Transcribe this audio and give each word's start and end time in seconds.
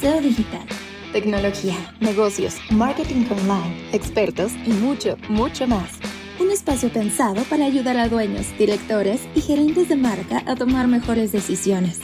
SEO 0.00 0.20
digital. 0.20 0.64
Tecnología, 1.12 1.74
negocios, 1.98 2.58
marketing 2.70 3.26
online, 3.30 3.88
expertos 3.92 4.52
y 4.64 4.70
mucho, 4.70 5.16
mucho 5.28 5.66
más. 5.66 5.98
Un 6.38 6.52
espacio 6.52 6.88
pensado 6.88 7.42
para 7.50 7.64
ayudar 7.64 7.96
a 7.96 8.08
dueños, 8.08 8.46
directores 8.58 9.28
y 9.34 9.40
gerentes 9.40 9.88
de 9.88 9.96
marca 9.96 10.44
a 10.46 10.54
tomar 10.54 10.86
mejores 10.86 11.32
decisiones. 11.32 12.00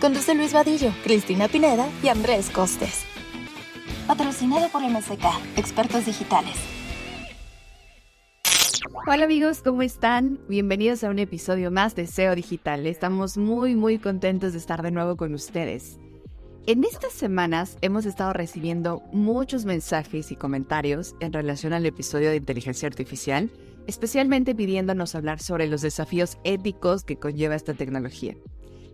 Conduce 0.00 0.36
Luis 0.36 0.52
Vadillo, 0.52 0.92
Cristina 1.02 1.48
Pineda 1.48 1.88
y 2.00 2.08
Andrés 2.08 2.48
Costes. 2.48 3.02
Patrocinado 4.06 4.68
por 4.68 4.82
MSK, 4.82 5.24
expertos 5.56 6.06
digitales. 6.06 6.54
Hola 9.08 9.24
amigos, 9.24 9.62
¿cómo 9.62 9.82
están? 9.82 10.38
Bienvenidos 10.48 11.02
a 11.02 11.10
un 11.10 11.18
episodio 11.18 11.72
más 11.72 11.96
de 11.96 12.06
SEO 12.06 12.36
Digital. 12.36 12.86
Estamos 12.86 13.36
muy 13.36 13.74
muy 13.74 13.98
contentos 13.98 14.52
de 14.52 14.58
estar 14.58 14.82
de 14.82 14.92
nuevo 14.92 15.16
con 15.16 15.34
ustedes. 15.34 15.98
En 16.64 16.84
estas 16.84 17.12
semanas 17.12 17.76
hemos 17.80 18.06
estado 18.06 18.32
recibiendo 18.32 19.02
muchos 19.10 19.64
mensajes 19.64 20.30
y 20.30 20.36
comentarios 20.36 21.16
en 21.18 21.32
relación 21.32 21.72
al 21.72 21.84
episodio 21.86 22.30
de 22.30 22.36
inteligencia 22.36 22.86
artificial, 22.86 23.50
especialmente 23.88 24.54
pidiéndonos 24.54 25.16
hablar 25.16 25.40
sobre 25.40 25.66
los 25.66 25.82
desafíos 25.82 26.38
éticos 26.44 27.02
que 27.02 27.16
conlleva 27.16 27.56
esta 27.56 27.74
tecnología. 27.74 28.36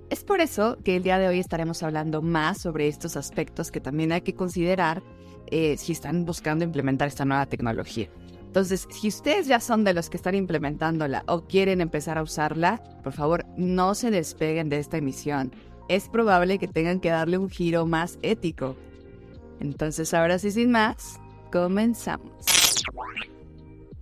Es 0.09 0.25
por 0.25 0.41
eso 0.41 0.79
que 0.83 0.97
el 0.97 1.03
día 1.03 1.19
de 1.19 1.29
hoy 1.29 1.41
estaremos 1.41 1.83
hablando 1.83 2.23
más 2.23 2.59
sobre 2.59 2.89
estos 2.89 3.19
aspectos 3.19 3.71
que 3.71 3.83
también 3.83 4.13
hay 4.13 4.23
que 4.23 4.35
considerar 4.35 5.03
eh, 5.49 5.77
si 5.77 5.93
están 5.93 6.25
buscando 6.25 6.65
implementar 6.65 7.09
esta 7.09 7.27
nueva 7.27 7.45
tecnología. 7.45 8.09
Entonces, 8.47 8.89
si 8.91 9.09
ustedes 9.09 9.47
ya 9.47 9.61
son 9.61 9.85
de 9.85 9.93
los 9.93 10.09
que 10.09 10.17
están 10.17 10.35
implementándola 10.35 11.23
o 11.27 11.43
quieren 11.43 11.83
empezar 11.83 12.17
a 12.17 12.23
usarla, 12.23 12.83
por 13.05 13.13
favor, 13.13 13.45
no 13.59 13.95
se 13.95 14.11
despeguen 14.11 14.71
de 14.71 14.79
esta 14.79 14.97
emisión 14.97 15.53
es 15.89 16.09
probable 16.09 16.59
que 16.59 16.69
tengan 16.69 17.01
que 17.01 17.11
darle 17.11 17.39
un 17.39 17.49
giro 17.49 17.87
más 17.87 18.19
ético. 18.23 18.77
Entonces, 19.61 20.15
ahora 20.15 20.39
sí, 20.39 20.51
sin 20.51 20.71
más, 20.71 21.19
comenzamos. 21.51 22.33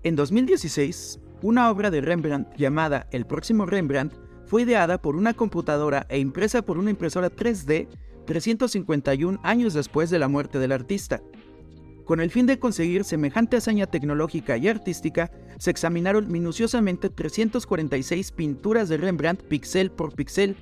En 0.02 0.16
2016, 0.16 1.20
una 1.42 1.70
obra 1.70 1.90
de 1.90 2.00
Rembrandt 2.00 2.54
llamada 2.56 3.06
El 3.10 3.26
próximo 3.26 3.66
Rembrandt 3.66 4.14
fue 4.46 4.62
ideada 4.62 4.98
por 5.00 5.16
una 5.16 5.34
computadora 5.34 6.06
e 6.08 6.18
impresa 6.18 6.62
por 6.62 6.78
una 6.78 6.90
impresora 6.90 7.30
3D 7.30 7.88
351 8.26 9.40
años 9.42 9.72
después 9.72 10.10
de 10.10 10.18
la 10.18 10.28
muerte 10.28 10.58
del 10.58 10.72
artista. 10.72 11.22
Con 12.04 12.20
el 12.20 12.30
fin 12.30 12.46
de 12.46 12.58
conseguir 12.58 13.02
semejante 13.04 13.56
hazaña 13.56 13.86
tecnológica 13.86 14.56
y 14.56 14.68
artística, 14.68 15.30
se 15.58 15.70
examinaron 15.70 16.30
minuciosamente 16.30 17.10
346 17.10 18.30
pinturas 18.32 18.88
de 18.88 18.96
Rembrandt 18.96 19.42
pixel 19.42 19.90
por 19.90 20.14
pixel 20.14 20.56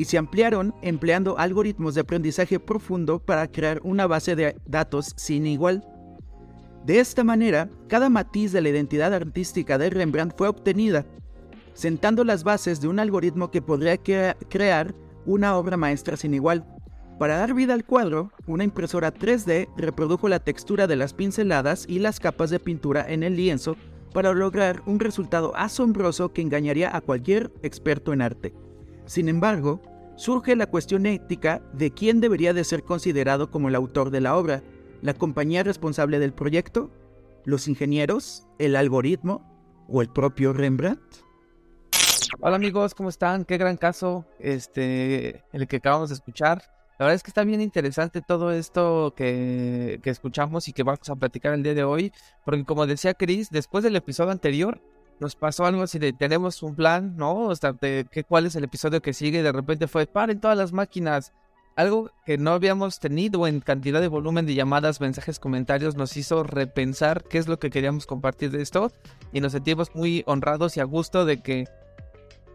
y 0.00 0.06
se 0.06 0.16
ampliaron 0.16 0.74
empleando 0.80 1.38
algoritmos 1.38 1.94
de 1.94 2.00
aprendizaje 2.00 2.58
profundo 2.58 3.18
para 3.18 3.46
crear 3.48 3.82
una 3.84 4.06
base 4.06 4.34
de 4.34 4.56
datos 4.64 5.12
sin 5.18 5.46
igual. 5.46 5.86
De 6.86 7.00
esta 7.00 7.22
manera, 7.22 7.68
cada 7.86 8.08
matiz 8.08 8.50
de 8.52 8.62
la 8.62 8.70
identidad 8.70 9.12
artística 9.12 9.76
de 9.76 9.90
Rembrandt 9.90 10.38
fue 10.38 10.48
obtenida, 10.48 11.04
sentando 11.74 12.24
las 12.24 12.44
bases 12.44 12.80
de 12.80 12.88
un 12.88 12.98
algoritmo 12.98 13.50
que 13.50 13.60
podría 13.60 13.98
crear 13.98 14.94
una 15.26 15.54
obra 15.58 15.76
maestra 15.76 16.16
sin 16.16 16.32
igual. 16.32 16.64
Para 17.18 17.36
dar 17.36 17.52
vida 17.52 17.74
al 17.74 17.84
cuadro, 17.84 18.32
una 18.46 18.64
impresora 18.64 19.12
3D 19.12 19.68
reprodujo 19.76 20.30
la 20.30 20.40
textura 20.40 20.86
de 20.86 20.96
las 20.96 21.12
pinceladas 21.12 21.84
y 21.86 21.98
las 21.98 22.20
capas 22.20 22.48
de 22.48 22.58
pintura 22.58 23.04
en 23.06 23.22
el 23.22 23.36
lienzo 23.36 23.76
para 24.14 24.32
lograr 24.32 24.80
un 24.86 24.98
resultado 24.98 25.54
asombroso 25.56 26.32
que 26.32 26.40
engañaría 26.40 26.96
a 26.96 27.02
cualquier 27.02 27.52
experto 27.62 28.14
en 28.14 28.22
arte. 28.22 28.54
Sin 29.04 29.28
embargo, 29.28 29.82
surge 30.20 30.54
la 30.54 30.66
cuestión 30.66 31.06
ética 31.06 31.62
de 31.72 31.92
quién 31.92 32.20
debería 32.20 32.52
de 32.52 32.62
ser 32.62 32.84
considerado 32.84 33.50
como 33.50 33.68
el 33.68 33.74
autor 33.74 34.10
de 34.10 34.20
la 34.20 34.36
obra, 34.36 34.62
la 35.00 35.14
compañía 35.14 35.62
responsable 35.62 36.18
del 36.18 36.34
proyecto, 36.34 36.90
los 37.46 37.68
ingenieros, 37.68 38.46
el 38.58 38.76
algoritmo 38.76 39.40
o 39.88 40.02
el 40.02 40.10
propio 40.10 40.52
Rembrandt. 40.52 41.00
Hola 42.38 42.56
amigos, 42.56 42.94
¿cómo 42.94 43.08
están? 43.08 43.46
Qué 43.46 43.56
gran 43.56 43.78
caso 43.78 44.26
este 44.38 45.42
el 45.54 45.66
que 45.66 45.76
acabamos 45.76 46.10
de 46.10 46.16
escuchar. 46.16 46.64
La 46.98 47.06
verdad 47.06 47.14
es 47.14 47.22
que 47.22 47.30
está 47.30 47.42
bien 47.44 47.62
interesante 47.62 48.20
todo 48.20 48.52
esto 48.52 49.14
que, 49.16 50.00
que 50.02 50.10
escuchamos 50.10 50.68
y 50.68 50.74
que 50.74 50.82
vamos 50.82 51.08
a 51.08 51.16
platicar 51.16 51.54
el 51.54 51.62
día 51.62 51.72
de 51.72 51.84
hoy, 51.84 52.12
porque 52.44 52.64
como 52.66 52.86
decía 52.86 53.14
Chris, 53.14 53.48
después 53.48 53.82
del 53.82 53.96
episodio 53.96 54.32
anterior, 54.32 54.82
nos 55.20 55.36
pasó 55.36 55.66
algo 55.66 55.82
así 55.82 55.98
de 55.98 56.12
tenemos 56.12 56.62
un 56.62 56.74
plan, 56.74 57.16
¿no? 57.16 57.44
O 57.48 57.54
sea, 57.54 57.72
de 57.72 58.06
qué, 58.10 58.24
cuál 58.24 58.46
es 58.46 58.56
el 58.56 58.64
episodio 58.64 59.02
que 59.02 59.12
sigue 59.12 59.40
y 59.40 59.42
de 59.42 59.52
repente 59.52 59.86
fue 59.86 60.06
paren 60.06 60.40
todas 60.40 60.56
las 60.56 60.72
máquinas. 60.72 61.32
Algo 61.76 62.10
que 62.26 62.36
no 62.36 62.52
habíamos 62.52 62.98
tenido 62.98 63.46
en 63.46 63.60
cantidad 63.60 64.00
de 64.00 64.08
volumen 64.08 64.44
de 64.46 64.54
llamadas, 64.54 65.00
mensajes, 65.00 65.38
comentarios 65.38 65.94
nos 65.94 66.16
hizo 66.16 66.42
repensar 66.42 67.22
qué 67.24 67.38
es 67.38 67.46
lo 67.46 67.58
que 67.58 67.70
queríamos 67.70 68.06
compartir 68.06 68.50
de 68.50 68.62
esto 68.62 68.90
y 69.32 69.40
nos 69.40 69.52
sentimos 69.52 69.94
muy 69.94 70.24
honrados 70.26 70.76
y 70.76 70.80
a 70.80 70.84
gusto 70.84 71.24
de 71.24 71.42
que 71.42 71.68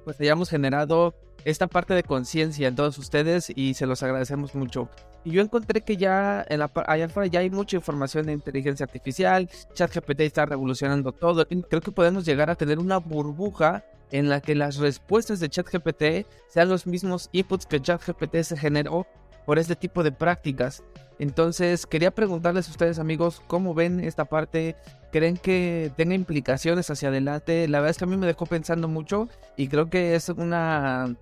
pues 0.04 0.20
hayamos 0.20 0.50
generado 0.50 1.16
esta 1.46 1.68
parte 1.68 1.94
de 1.94 2.04
conciencia 2.04 2.68
en 2.68 2.76
todos 2.76 2.98
ustedes 2.98 3.52
y 3.56 3.76
se 3.76 3.86
los 3.86 4.04
agradecemos 4.04 4.54
mucho. 4.54 4.90
Y 5.26 5.32
yo 5.32 5.42
encontré 5.42 5.82
que 5.82 5.98
ya 5.98 6.46
en 6.48 6.60
la, 6.60 6.72
allá 6.86 7.06
afuera 7.06 7.28
ya 7.28 7.40
hay 7.40 7.50
mucha 7.50 7.76
información 7.76 8.28
de 8.28 8.34
inteligencia 8.34 8.86
artificial, 8.86 9.50
ChatGPT 9.74 10.22
está 10.22 10.46
revolucionando 10.46 11.12
todo. 11.12 11.46
Creo 11.48 11.82
que 11.82 11.92
podemos 11.92 12.26
llegar 12.26 12.52
a 12.52 12.56
tener 12.56 12.78
una 12.78 12.98
burbuja 12.98 13.84
en 14.12 14.30
la 14.30 14.40
que 14.40 14.54
las 14.54 14.78
respuestas 14.78 15.40
de 15.40 15.50
ChatGPT 15.50 16.28
sean 16.48 16.70
los 16.70 16.86
mismos 16.86 17.30
inputs 17.32 17.66
que 17.66 17.82
ChatGPT 17.82 18.38
se 18.44 18.56
generó 18.56 19.08
por 19.48 19.58
este 19.58 19.76
tipo 19.76 20.04
de 20.04 20.12
prácticas. 20.12 20.84
Entonces, 21.18 21.88
quería 21.88 22.12
preguntarles 22.12 22.68
a 22.68 22.72
ustedes, 22.72 23.00
amigos, 23.00 23.42
¿cómo 23.48 23.74
ven 23.74 24.02
esta 24.02 24.26
parte? 24.26 24.76
¿Creen 25.12 25.38
que 25.38 25.92
tenga 25.96 26.14
implicaciones 26.14 26.90
hacia 26.90 27.10
adelante? 27.10 27.68
La 27.68 27.80
verdad 27.80 27.92
es 27.92 27.98
que 27.98 28.04
a 28.04 28.08
mí 28.08 28.18
me 28.18 28.28
dejó 28.28 28.46
pensando 28.46 28.88
mucho 28.88 29.28
y 29.56 29.70
creo 29.70 29.90
que 29.90 30.16
es 30.16 30.30
una 30.30 31.16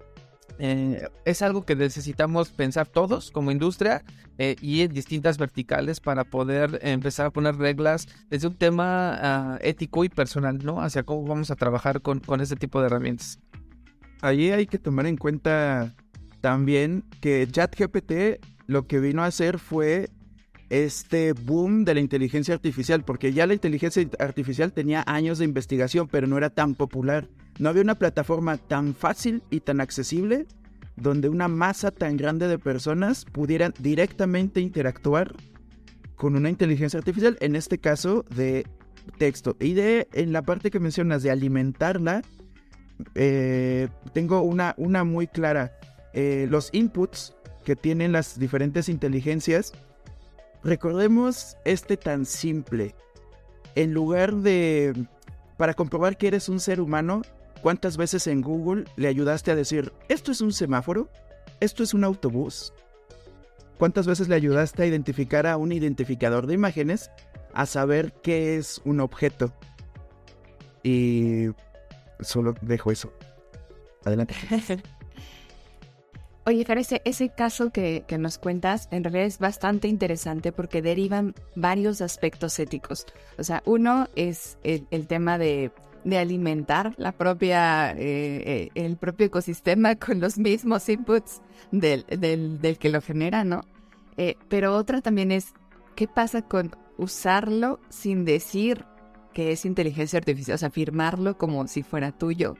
eh, 0.59 1.07
es 1.25 1.41
algo 1.41 1.65
que 1.65 1.75
necesitamos 1.75 2.49
pensar 2.49 2.87
todos 2.87 3.31
como 3.31 3.51
industria 3.51 4.03
eh, 4.37 4.55
y 4.61 4.81
en 4.81 4.93
distintas 4.93 5.37
verticales 5.37 5.99
para 5.99 6.23
poder 6.23 6.79
empezar 6.83 7.27
a 7.27 7.29
poner 7.31 7.55
reglas 7.55 8.07
desde 8.29 8.47
un 8.47 8.55
tema 8.55 9.17
ah, 9.21 9.57
ético 9.61 10.03
y 10.03 10.09
personal, 10.09 10.59
¿no? 10.63 10.81
Hacia 10.81 11.03
cómo 11.03 11.25
vamos 11.25 11.51
a 11.51 11.55
trabajar 11.55 12.01
con, 12.01 12.19
con 12.19 12.41
este 12.41 12.55
tipo 12.55 12.79
de 12.79 12.87
herramientas. 12.87 13.39
Allí 14.21 14.51
hay 14.51 14.67
que 14.67 14.79
tomar 14.79 15.05
en 15.05 15.17
cuenta 15.17 15.93
también 16.41 17.03
que 17.19 17.47
ChatGPT 17.49 18.45
lo 18.67 18.87
que 18.87 18.99
vino 18.99 19.23
a 19.23 19.27
hacer 19.27 19.59
fue 19.59 20.09
este 20.73 21.33
boom 21.33 21.85
de 21.85 21.93
la 21.93 21.99
inteligencia 21.99 22.55
artificial, 22.55 23.03
porque 23.03 23.31
ya 23.31 23.45
la 23.45 23.53
inteligencia 23.53 24.03
artificial 24.17 24.73
tenía 24.73 25.03
años 25.05 25.37
de 25.37 25.45
investigación, 25.45 26.07
pero 26.07 26.25
no 26.25 26.35
era 26.35 26.49
tan 26.49 26.73
popular. 26.73 27.29
No 27.59 27.69
había 27.69 27.83
una 27.83 27.99
plataforma 27.99 28.57
tan 28.57 28.95
fácil 28.95 29.43
y 29.51 29.59
tan 29.59 29.81
accesible 29.81 30.47
donde 30.95 31.29
una 31.29 31.47
masa 31.47 31.91
tan 31.91 32.17
grande 32.17 32.47
de 32.47 32.57
personas 32.57 33.25
pudieran 33.25 33.73
directamente 33.77 34.61
interactuar 34.61 35.35
con 36.15 36.35
una 36.35 36.49
inteligencia 36.49 36.97
artificial, 36.97 37.37
en 37.39 37.55
este 37.55 37.77
caso 37.77 38.25
de 38.35 38.65
texto. 39.19 39.55
Y 39.59 39.73
de 39.73 40.07
en 40.13 40.33
la 40.33 40.41
parte 40.41 40.71
que 40.71 40.79
mencionas 40.79 41.21
de 41.21 41.29
alimentarla, 41.29 42.23
eh, 43.13 43.89
tengo 44.13 44.41
una, 44.41 44.73
una 44.77 45.03
muy 45.03 45.27
clara. 45.27 45.71
Eh, 46.13 46.47
los 46.49 46.69
inputs 46.73 47.35
que 47.63 47.75
tienen 47.75 48.11
las 48.11 48.39
diferentes 48.39 48.89
inteligencias, 48.89 49.73
recordemos 50.63 51.57
este 51.65 51.97
tan 51.97 52.25
simple. 52.25 52.95
En 53.75 53.93
lugar 53.93 54.35
de, 54.35 55.07
para 55.57 55.73
comprobar 55.73 56.17
que 56.17 56.27
eres 56.27 56.49
un 56.49 56.59
ser 56.59 56.79
humano, 56.79 57.23
¿Cuántas 57.63 57.95
veces 57.95 58.27
en 58.27 58.41
Google 58.41 58.83
le 58.97 59.07
ayudaste 59.07 59.49
a 59.49 59.55
decir, 59.55 59.93
esto 60.09 60.33
es 60.33 60.41
un 60.41 60.51
semáforo? 60.51 61.09
¿Esto 61.61 61.81
es 61.81 61.93
un 61.93 62.03
autobús? 62.03 62.73
¿Cuántas 63.77 64.05
veces 64.05 64.27
le 64.27 64.35
ayudaste 64.35 64.83
a 64.83 64.85
identificar 64.85 65.47
a 65.47 65.55
un 65.55 65.71
identificador 65.71 66.45
de 66.45 66.55
imágenes 66.55 67.09
a 67.53 67.65
saber 67.65 68.11
qué 68.21 68.57
es 68.57 68.81
un 68.83 68.99
objeto? 68.99 69.53
Y 70.83 71.51
solo 72.19 72.53
dejo 72.61 72.91
eso. 72.91 73.13
Adelante. 74.03 74.35
Oye, 76.45 76.65
Fer, 76.65 76.77
ese, 76.77 77.29
caso 77.29 77.71
que, 77.71 78.03
nos 78.19 78.37
cuentas 78.37 78.89
en 78.91 79.05
realidad 79.05 79.25
es 79.25 79.39
bastante 79.39 79.87
interesante 79.87 80.51
porque 80.51 80.81
derivan 80.81 81.35
varios 81.55 82.01
aspectos 82.01 82.59
éticos. 82.59 83.05
O 83.37 83.43
sea, 83.43 83.63
uno 83.65 84.07
es 84.15 84.57
el 84.63 85.07
tema 85.07 85.37
de 85.37 85.71
alimentar 86.11 86.93
la 86.97 87.13
propia, 87.13 87.91
eh, 87.91 87.95
eh, 88.45 88.69
el 88.75 88.97
propio 88.97 89.27
ecosistema 89.27 89.95
con 89.99 90.19
los 90.19 90.37
mismos 90.37 90.89
inputs 90.89 91.41
del, 91.71 92.05
del, 92.07 92.77
que 92.77 92.89
lo 92.89 93.01
genera, 93.01 93.45
¿no? 93.45 93.61
Eh, 94.17 94.35
pero 94.49 94.75
otra 94.75 95.01
también 95.01 95.31
es, 95.31 95.53
¿qué 95.95 96.07
pasa 96.07 96.41
con 96.41 96.75
usarlo 96.97 97.79
sin 97.89 98.25
decir 98.25 98.85
que 99.33 99.53
es 99.53 99.63
inteligencia 99.65 100.19
artificial? 100.19 100.55
O 100.55 100.57
sea, 100.57 100.67
afirmarlo 100.67 101.37
como 101.37 101.65
si 101.67 101.83
fuera 101.83 102.11
tuyo. 102.11 102.55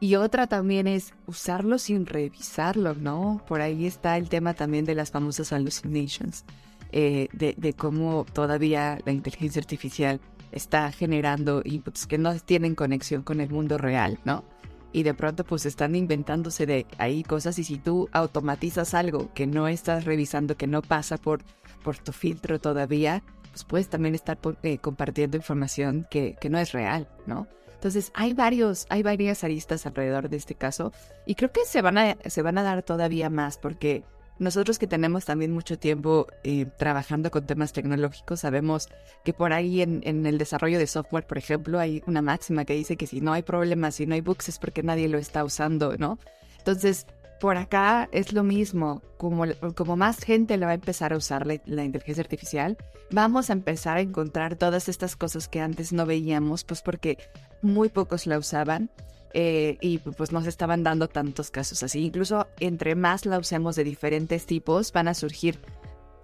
Y 0.00 0.14
otra 0.14 0.46
también 0.46 0.86
es 0.86 1.12
usarlo 1.26 1.78
sin 1.78 2.06
revisarlo, 2.06 2.94
¿no? 2.94 3.42
Por 3.48 3.60
ahí 3.60 3.86
está 3.86 4.16
el 4.16 4.28
tema 4.28 4.54
también 4.54 4.84
de 4.84 4.94
las 4.94 5.10
famosas 5.10 5.52
hallucinations, 5.52 6.44
eh, 6.92 7.28
de, 7.32 7.54
de, 7.56 7.72
cómo 7.72 8.24
todavía 8.32 8.98
la 9.04 9.12
inteligencia 9.12 9.60
artificial 9.60 10.20
está 10.52 10.90
generando 10.92 11.62
inputs 11.64 12.06
que 12.06 12.16
no 12.16 12.34
tienen 12.38 12.74
conexión 12.74 13.22
con 13.22 13.40
el 13.40 13.50
mundo 13.50 13.76
real, 13.76 14.18
¿no? 14.24 14.44
Y 14.92 15.02
de 15.02 15.14
pronto 15.14 15.44
pues 15.44 15.66
están 15.66 15.94
inventándose 15.94 16.64
de 16.64 16.86
ahí 16.96 17.22
cosas 17.22 17.58
y 17.58 17.64
si 17.64 17.76
tú 17.76 18.08
automatizas 18.12 18.94
algo 18.94 19.30
que 19.34 19.46
no 19.46 19.68
estás 19.68 20.04
revisando, 20.04 20.56
que 20.56 20.66
no 20.66 20.80
pasa 20.80 21.18
por, 21.18 21.42
por 21.82 21.98
tu 21.98 22.12
filtro 22.12 22.58
todavía, 22.58 23.22
pues 23.50 23.64
puedes 23.64 23.88
también 23.88 24.14
estar 24.14 24.38
eh, 24.62 24.78
compartiendo 24.78 25.36
información 25.36 26.06
que, 26.10 26.36
que 26.40 26.48
no 26.48 26.58
es 26.58 26.72
real, 26.72 27.08
¿no? 27.26 27.48
Entonces, 27.78 28.10
hay 28.14 28.34
varios, 28.34 28.86
hay 28.88 29.04
varias 29.04 29.44
aristas 29.44 29.86
alrededor 29.86 30.28
de 30.28 30.36
este 30.36 30.56
caso 30.56 30.92
y 31.26 31.36
creo 31.36 31.52
que 31.52 31.64
se 31.64 31.80
van 31.80 31.96
a, 31.96 32.16
se 32.26 32.42
van 32.42 32.58
a 32.58 32.64
dar 32.64 32.82
todavía 32.82 33.30
más 33.30 33.56
porque 33.56 34.02
nosotros 34.40 34.80
que 34.80 34.88
tenemos 34.88 35.24
también 35.24 35.52
mucho 35.52 35.78
tiempo 35.78 36.26
eh, 36.42 36.66
trabajando 36.76 37.30
con 37.30 37.46
temas 37.46 37.72
tecnológicos, 37.72 38.40
sabemos 38.40 38.88
que 39.24 39.32
por 39.32 39.52
ahí 39.52 39.80
en, 39.80 40.00
en, 40.04 40.26
el 40.26 40.38
desarrollo 40.38 40.78
de 40.80 40.88
software, 40.88 41.24
por 41.24 41.38
ejemplo, 41.38 41.78
hay 41.78 42.02
una 42.06 42.20
máxima 42.20 42.64
que 42.64 42.74
dice 42.74 42.96
que 42.96 43.06
si 43.06 43.20
no 43.20 43.32
hay 43.32 43.42
problemas, 43.42 43.94
si 43.94 44.06
no 44.06 44.14
hay 44.14 44.22
bugs 44.22 44.48
es 44.48 44.58
porque 44.58 44.82
nadie 44.82 45.08
lo 45.08 45.18
está 45.18 45.44
usando, 45.44 45.96
¿no? 45.98 46.18
Entonces, 46.58 47.06
por 47.40 47.56
acá 47.56 48.08
es 48.12 48.32
lo 48.32 48.42
mismo, 48.42 49.02
como, 49.16 49.44
como 49.74 49.96
más 49.96 50.18
gente 50.18 50.56
le 50.56 50.66
va 50.66 50.72
a 50.72 50.74
empezar 50.74 51.12
a 51.12 51.16
usar 51.16 51.46
la, 51.46 51.60
la, 51.66 51.84
inteligencia 51.84 52.22
artificial, 52.22 52.76
vamos 53.10 53.50
a 53.50 53.52
empezar 53.52 53.96
a 53.96 54.00
encontrar 54.00 54.56
todas 54.56 54.88
estas 54.88 55.16
cosas 55.16 55.48
que 55.48 55.60
antes 55.60 55.92
no 55.92 56.06
veíamos, 56.06 56.64
pues 56.64 56.82
porque 56.82 57.18
muy 57.62 57.88
pocos 57.88 58.26
la 58.26 58.38
usaban 58.38 58.90
eh, 59.34 59.76
y 59.80 59.98
pues 59.98 60.32
nos 60.32 60.46
estaban 60.46 60.82
dando 60.82 61.08
tantos 61.08 61.50
casos 61.50 61.82
así. 61.82 62.04
Incluso 62.04 62.46
entre 62.60 62.94
más 62.94 63.26
la 63.26 63.38
usemos 63.38 63.76
de 63.76 63.84
diferentes 63.84 64.46
tipos, 64.46 64.92
van 64.92 65.08
a 65.08 65.14
surgir 65.14 65.58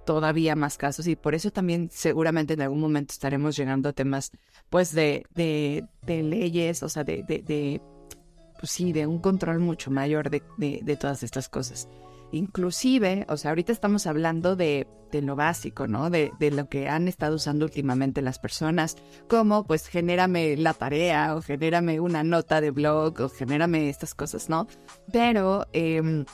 todavía 0.04 0.54
más 0.54 0.76
casos 0.76 1.06
y 1.06 1.16
por 1.16 1.34
eso 1.34 1.50
también 1.50 1.88
seguramente 1.90 2.54
en 2.54 2.60
algún 2.60 2.80
momento 2.80 3.12
estaremos 3.12 3.56
llegando 3.56 3.88
a 3.88 3.92
temas 3.92 4.32
pues 4.68 4.92
de, 4.92 5.24
de, 5.34 5.86
de 6.02 6.22
leyes, 6.22 6.82
o 6.82 6.88
sea, 6.88 7.04
de, 7.04 7.22
de 7.22 7.80
pues 8.64 8.72
sí, 8.72 8.94
de 8.94 9.06
un 9.06 9.18
control 9.18 9.60
mucho 9.60 9.90
mayor 9.90 10.30
de, 10.30 10.42
de, 10.56 10.96
todas 10.96 11.22
estas 11.22 11.50
cosas. 11.50 11.86
Inclusive, 12.32 13.26
o 13.28 13.36
sea, 13.36 13.50
ahorita 13.50 13.72
estamos 13.72 14.06
hablando 14.06 14.56
de, 14.56 14.86
de 15.12 15.20
lo 15.20 15.36
básico, 15.36 15.86
¿no? 15.86 16.08
De, 16.08 16.32
lo 16.50 16.70
que 16.70 16.88
han 16.88 17.06
estado 17.06 17.36
usando 17.36 17.66
últimamente 17.66 18.22
las 18.22 18.38
personas, 18.38 18.96
como 19.28 19.66
pues 19.66 19.86
genérame 19.86 20.56
la 20.56 20.72
tarea 20.72 21.36
o 21.36 21.42
genérame 21.42 22.00
una 22.00 22.24
nota 22.24 22.62
de 22.62 22.70
blog 22.70 23.20
o 23.20 23.28
genérame 23.28 23.90
estas 23.90 24.14
cosas, 24.14 24.48
¿no? 24.48 24.66
Pero... 25.12 25.66
Eh, 25.74 26.24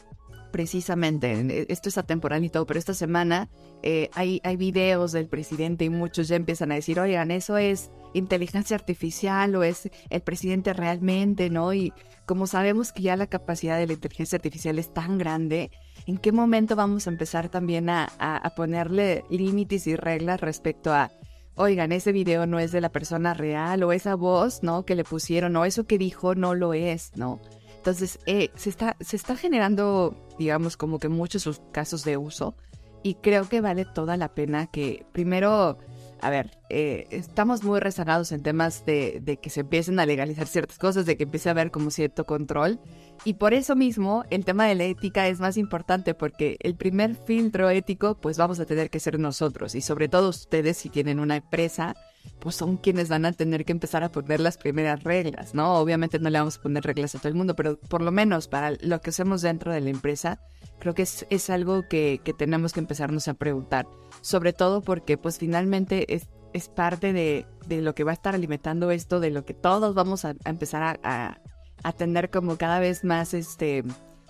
precisamente, 0.50 1.66
esto 1.72 1.88
es 1.88 1.98
atemporal 1.98 2.44
y 2.44 2.50
todo, 2.50 2.66
pero 2.66 2.78
esta 2.78 2.94
semana 2.94 3.48
eh, 3.82 4.10
hay, 4.14 4.40
hay 4.44 4.56
videos 4.56 5.12
del 5.12 5.28
presidente 5.28 5.84
y 5.84 5.90
muchos 5.90 6.28
ya 6.28 6.36
empiezan 6.36 6.72
a 6.72 6.76
decir, 6.76 7.00
oigan, 7.00 7.30
eso 7.30 7.56
es 7.56 7.90
inteligencia 8.12 8.76
artificial 8.76 9.54
o 9.54 9.62
es 9.62 9.90
el 10.10 10.20
presidente 10.22 10.72
realmente, 10.72 11.50
¿no? 11.50 11.72
Y 11.72 11.92
como 12.26 12.46
sabemos 12.46 12.92
que 12.92 13.02
ya 13.02 13.16
la 13.16 13.26
capacidad 13.26 13.78
de 13.78 13.86
la 13.86 13.92
inteligencia 13.92 14.36
artificial 14.36 14.78
es 14.78 14.92
tan 14.92 15.18
grande, 15.18 15.70
¿en 16.06 16.18
qué 16.18 16.32
momento 16.32 16.76
vamos 16.76 17.06
a 17.06 17.10
empezar 17.10 17.48
también 17.48 17.88
a, 17.88 18.08
a, 18.18 18.36
a 18.36 18.54
ponerle 18.54 19.24
límites 19.30 19.86
y 19.86 19.96
reglas 19.96 20.40
respecto 20.40 20.92
a, 20.92 21.10
oigan, 21.54 21.92
ese 21.92 22.12
video 22.12 22.46
no 22.46 22.58
es 22.58 22.72
de 22.72 22.80
la 22.80 22.90
persona 22.90 23.34
real 23.34 23.82
o 23.82 23.92
esa 23.92 24.14
voz, 24.14 24.62
¿no? 24.62 24.84
Que 24.84 24.94
le 24.94 25.04
pusieron 25.04 25.56
o 25.56 25.64
eso 25.64 25.84
que 25.84 25.98
dijo 25.98 26.34
no 26.34 26.54
lo 26.54 26.74
es, 26.74 27.12
¿no? 27.16 27.40
Entonces, 27.80 28.18
eh, 28.26 28.50
se, 28.56 28.68
está, 28.68 28.94
se 29.00 29.16
está 29.16 29.36
generando, 29.36 30.14
digamos, 30.38 30.76
como 30.76 30.98
que 30.98 31.08
muchos 31.08 31.62
casos 31.72 32.04
de 32.04 32.18
uso 32.18 32.54
y 33.02 33.14
creo 33.14 33.48
que 33.48 33.62
vale 33.62 33.86
toda 33.86 34.18
la 34.18 34.34
pena 34.34 34.66
que 34.66 35.06
primero, 35.12 35.78
a 36.20 36.28
ver, 36.28 36.58
eh, 36.68 37.06
estamos 37.08 37.64
muy 37.64 37.80
rezagados 37.80 38.32
en 38.32 38.42
temas 38.42 38.84
de, 38.84 39.20
de, 39.22 39.38
que 39.38 39.48
se 39.48 39.60
empiecen 39.60 39.98
a 39.98 40.04
legalizar 40.04 40.46
ciertas 40.46 40.76
cosas, 40.76 41.06
de 41.06 41.16
que 41.16 41.22
empiece 41.22 41.48
a 41.48 41.52
haber 41.52 41.70
como 41.70 41.90
cierto 41.90 42.26
control. 42.26 42.78
Y 43.24 43.34
por 43.34 43.54
eso 43.54 43.74
mismo 43.76 44.24
el 44.28 44.44
tema 44.44 44.66
de 44.66 44.74
la 44.74 44.84
ética 44.84 45.26
es 45.28 45.40
más 45.40 45.56
importante 45.56 46.12
porque 46.12 46.58
el 46.60 46.74
primer 46.74 47.14
filtro 47.14 47.70
ético 47.70 48.14
pues 48.20 48.36
vamos 48.36 48.60
a 48.60 48.66
tener 48.66 48.90
que 48.90 49.00
ser 49.00 49.18
nosotros 49.18 49.74
y 49.74 49.80
sobre 49.80 50.08
todo 50.08 50.28
ustedes 50.28 50.76
si 50.76 50.90
tienen 50.90 51.18
una 51.18 51.36
empresa 51.36 51.96
pues 52.40 52.56
son 52.56 52.76
quienes 52.78 53.08
van 53.08 53.26
a 53.26 53.32
tener 53.32 53.64
que 53.64 53.72
empezar 53.72 54.02
a 54.02 54.10
poner 54.10 54.40
las 54.40 54.56
primeras 54.56 55.04
reglas, 55.04 55.54
¿no? 55.54 55.74
Obviamente 55.74 56.18
no 56.18 56.30
le 56.30 56.38
vamos 56.38 56.58
a 56.58 56.62
poner 56.62 56.84
reglas 56.84 57.14
a 57.14 57.18
todo 57.18 57.28
el 57.28 57.34
mundo, 57.34 57.54
pero 57.54 57.78
por 57.78 58.02
lo 58.02 58.10
menos 58.10 58.48
para 58.48 58.72
lo 58.80 59.00
que 59.00 59.10
hacemos 59.10 59.42
dentro 59.42 59.72
de 59.72 59.80
la 59.80 59.90
empresa, 59.90 60.40
creo 60.78 60.94
que 60.94 61.02
es, 61.02 61.26
es 61.30 61.50
algo 61.50 61.86
que, 61.88 62.20
que, 62.24 62.32
tenemos 62.32 62.72
que 62.72 62.80
empezarnos 62.80 63.28
a 63.28 63.34
preguntar. 63.34 63.86
Sobre 64.22 64.52
todo 64.52 64.80
porque 64.80 65.18
pues 65.18 65.38
finalmente 65.38 66.14
es, 66.14 66.28
es 66.52 66.68
parte 66.68 67.12
de, 67.12 67.46
de, 67.66 67.82
lo 67.82 67.94
que 67.94 68.04
va 68.04 68.10
a 68.10 68.14
estar 68.14 68.34
alimentando 68.34 68.90
esto, 68.90 69.20
de 69.20 69.30
lo 69.30 69.44
que 69.44 69.54
todos 69.54 69.94
vamos 69.94 70.24
a, 70.24 70.34
empezar 70.44 70.98
a, 71.02 71.40
a, 71.82 71.92
tener 71.92 72.30
como 72.30 72.56
cada 72.56 72.80
vez 72.80 73.04
más, 73.04 73.34
este, 73.34 73.84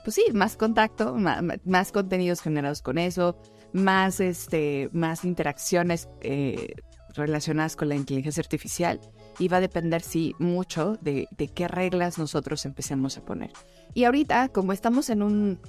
pues 0.04 0.16
sí, 0.16 0.24
más 0.32 0.56
contacto, 0.56 1.14
más, 1.14 1.42
más 1.64 1.92
contenidos 1.92 2.40
generados 2.40 2.82
con 2.82 2.98
eso, 2.98 3.38
más, 3.72 4.20
este, 4.20 4.90
más 4.92 5.24
interacciones. 5.24 6.08
Eh, 6.20 6.74
relacionadas 7.20 7.76
con 7.76 7.88
la 7.88 7.94
inteligencia 7.94 8.40
artificial 8.40 9.00
y 9.38 9.48
va 9.48 9.58
a 9.58 9.60
depender, 9.60 10.02
sí, 10.02 10.34
mucho 10.38 10.98
de, 11.00 11.28
de, 11.36 11.48
qué 11.48 11.68
reglas 11.68 12.18
nosotros 12.18 12.64
empecemos 12.66 13.16
a 13.16 13.24
poner. 13.24 13.52
Y 13.94 14.04
ahorita, 14.04 14.48
como 14.48 14.72
estamos 14.72 15.10
en 15.10 15.22
un 15.22 15.60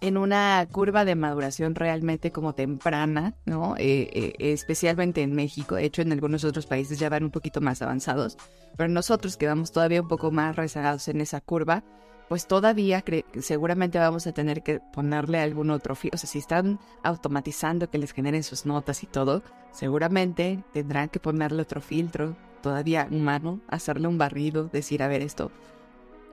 en 0.00 0.16
una 0.16 0.66
curva 0.70 1.04
de 1.04 1.16
maduración 1.16 1.74
realmente 1.74 2.30
como 2.30 2.54
temprana, 2.54 3.34
¿no? 3.46 3.74
Eh, 3.78 4.08
eh, 4.12 4.32
especialmente 4.38 5.22
en 5.22 5.34
México, 5.34 5.74
de 5.74 5.84
hecho 5.84 6.02
en 6.02 6.12
algunos 6.12 6.44
otros 6.44 6.66
países 6.66 6.98
ya 6.98 7.08
van 7.08 7.24
un 7.24 7.30
poquito 7.30 7.60
más 7.60 7.82
avanzados, 7.82 8.36
pero 8.76 8.88
nosotros 8.88 9.36
quedamos 9.36 9.72
todavía 9.72 10.02
un 10.02 10.08
poco 10.08 10.30
más 10.30 10.54
rezagados 10.54 11.08
en 11.08 11.20
esa 11.20 11.40
curva, 11.40 11.82
pues 12.28 12.46
todavía 12.46 13.02
seguramente 13.40 13.98
vamos 13.98 14.26
a 14.26 14.32
tener 14.32 14.62
que 14.62 14.80
ponerle 14.80 15.38
algún 15.38 15.70
otro 15.70 15.94
filtro. 15.94 16.16
O 16.16 16.18
sea, 16.18 16.28
si 16.28 16.38
están 16.38 16.78
automatizando 17.02 17.90
que 17.90 17.98
les 17.98 18.12
generen 18.12 18.42
sus 18.42 18.66
notas 18.66 19.02
y 19.02 19.06
todo, 19.06 19.42
seguramente 19.72 20.62
tendrán 20.72 21.08
que 21.08 21.20
ponerle 21.20 21.62
otro 21.62 21.80
filtro, 21.80 22.36
todavía 22.60 23.08
humano, 23.10 23.60
hacerle 23.68 24.08
un 24.08 24.18
barrido, 24.18 24.64
decir, 24.64 25.02
a 25.02 25.08
ver, 25.08 25.22
esto 25.22 25.50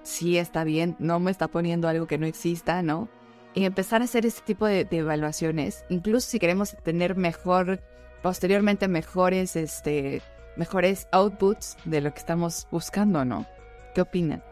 sí 0.04 0.38
está 0.38 0.64
bien, 0.64 0.96
no 1.00 1.20
me 1.20 1.32
está 1.32 1.48
poniendo 1.48 1.88
algo 1.88 2.08
que 2.08 2.18
no 2.18 2.26
exista, 2.26 2.82
¿no? 2.82 3.08
Y 3.54 3.64
empezar 3.64 4.02
a 4.02 4.06
hacer 4.06 4.26
este 4.26 4.42
tipo 4.42 4.66
de, 4.66 4.84
de 4.84 4.98
evaluaciones, 4.98 5.86
incluso 5.90 6.30
si 6.30 6.40
queremos 6.40 6.76
tener 6.84 7.16
mejor, 7.16 7.82
posteriormente 8.22 8.90
mejores, 8.90 9.56
este, 9.56 10.22
mejores 10.58 11.08
outputs 11.12 11.78
de 11.86 12.02
lo 12.02 12.14
que 12.14 12.20
estamos 12.20 12.68
buscando, 12.70 13.24
¿no? 13.24 13.46
¿Qué 13.94 14.02
opinan? 14.02 14.44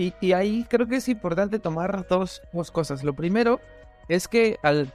Y, 0.00 0.32
ahí 0.32 0.64
creo 0.68 0.86
que 0.86 0.96
es 0.96 1.08
importante 1.08 1.58
tomar 1.58 2.06
dos, 2.08 2.42
dos 2.52 2.70
cosas. 2.70 3.04
Lo 3.04 3.12
primero 3.12 3.60
es 4.10 4.26
que, 4.26 4.58
al, 4.64 4.92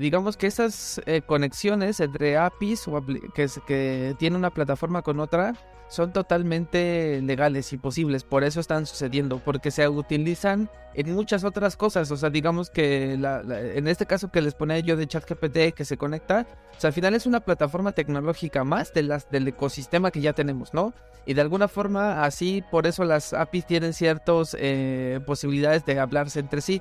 digamos 0.00 0.38
que 0.38 0.46
esas 0.46 1.02
eh, 1.04 1.20
conexiones 1.20 2.00
entre 2.00 2.38
APIs 2.38 2.88
o 2.88 3.04
que, 3.34 4.16
tiene 4.18 4.36
una 4.36 4.48
plataforma 4.48 5.02
con 5.02 5.20
otra 5.20 5.54
son 5.88 6.14
totalmente 6.14 7.20
legales 7.20 7.70
y 7.74 7.76
posibles. 7.76 8.24
Por 8.24 8.42
eso 8.42 8.58
están 8.60 8.86
sucediendo, 8.86 9.40
porque 9.44 9.70
se 9.70 9.86
utilizan 9.86 10.70
en 10.94 11.12
muchas 11.14 11.44
otras 11.44 11.76
cosas. 11.76 12.10
O 12.10 12.16
sea, 12.16 12.30
digamos 12.30 12.70
que 12.70 13.18
la, 13.18 13.42
en 13.42 13.86
este 13.88 14.06
caso 14.06 14.30
que 14.30 14.40
les 14.40 14.54
ponía 14.54 14.78
yo 14.78 14.96
de 14.96 15.06
ChatGPT 15.06 15.74
que 15.74 15.84
se 15.84 15.98
conecta, 15.98 16.46
o 16.74 16.80
sea, 16.80 16.88
al 16.88 16.94
final 16.94 17.14
es 17.14 17.26
una 17.26 17.40
plataforma 17.40 17.92
tecnológica 17.92 18.64
más 18.64 18.94
del 18.94 19.48
ecosistema 19.48 20.10
que 20.10 20.22
ya 20.22 20.32
tenemos, 20.32 20.72
¿no? 20.72 20.94
Y 21.26 21.34
de 21.34 21.42
alguna 21.42 21.68
forma, 21.68 22.24
así, 22.24 22.64
por 22.70 22.86
eso 22.86 23.04
las 23.04 23.34
APIs 23.34 23.66
tienen 23.66 23.92
ciertas 23.92 24.56
eh, 24.58 25.20
posibilidades 25.26 25.84
de 25.84 26.00
hablarse 26.00 26.40
entre 26.40 26.62
sí. 26.62 26.80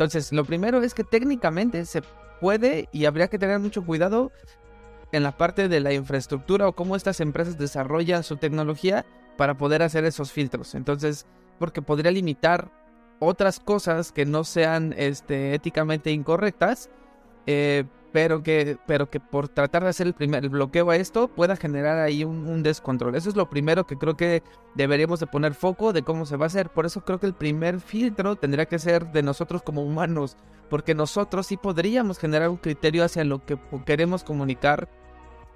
Entonces, 0.00 0.32
lo 0.32 0.46
primero 0.46 0.80
es 0.80 0.94
que 0.94 1.04
técnicamente 1.04 1.84
se 1.84 2.00
puede 2.40 2.88
y 2.90 3.04
habría 3.04 3.28
que 3.28 3.38
tener 3.38 3.58
mucho 3.58 3.84
cuidado 3.84 4.32
en 5.12 5.22
la 5.22 5.36
parte 5.36 5.68
de 5.68 5.78
la 5.80 5.92
infraestructura 5.92 6.66
o 6.66 6.72
cómo 6.72 6.96
estas 6.96 7.20
empresas 7.20 7.58
desarrollan 7.58 8.22
su 8.22 8.38
tecnología 8.38 9.04
para 9.36 9.58
poder 9.58 9.82
hacer 9.82 10.06
esos 10.06 10.32
filtros. 10.32 10.74
Entonces, 10.74 11.26
porque 11.58 11.82
podría 11.82 12.12
limitar 12.12 12.70
otras 13.18 13.60
cosas 13.60 14.10
que 14.10 14.24
no 14.24 14.42
sean 14.42 14.94
este, 14.96 15.52
éticamente 15.52 16.12
incorrectas, 16.12 16.88
eh, 17.44 17.84
pero 18.12 18.42
que, 18.42 18.76
pero 18.86 19.10
que 19.10 19.20
por 19.20 19.48
tratar 19.48 19.84
de 19.84 19.90
hacer 19.90 20.06
el 20.06 20.14
primer 20.14 20.44
el 20.44 20.50
bloqueo 20.50 20.90
a 20.90 20.96
esto 20.96 21.28
pueda 21.28 21.56
generar 21.56 21.98
ahí 21.98 22.24
un, 22.24 22.62
descontrol. 22.62 23.14
Eso 23.14 23.28
es 23.28 23.36
lo 23.36 23.48
primero 23.48 23.86
que 23.86 23.96
creo 23.96 24.16
que 24.16 24.42
deberíamos 24.74 25.20
de 25.20 25.26
poner 25.26 25.54
foco 25.54 25.92
de 25.92 26.02
cómo 26.02 26.26
se 26.26 26.36
va 26.36 26.46
a 26.46 26.48
hacer. 26.48 26.70
Por 26.70 26.86
eso 26.86 27.04
creo 27.04 27.20
que 27.20 27.26
el 27.26 27.34
primer 27.34 27.80
filtro 27.80 28.36
tendría 28.36 28.66
que 28.66 28.78
ser 28.78 29.12
de 29.12 29.22
nosotros 29.22 29.62
como 29.62 29.82
humanos, 29.82 30.36
porque 30.68 30.94
nosotros 30.94 31.46
sí 31.46 31.56
podríamos 31.56 32.18
generar 32.18 32.48
un 32.48 32.56
criterio 32.56 33.04
hacia 33.04 33.24
lo 33.24 33.44
que 33.44 33.58
queremos 33.86 34.24
comunicar 34.24 34.88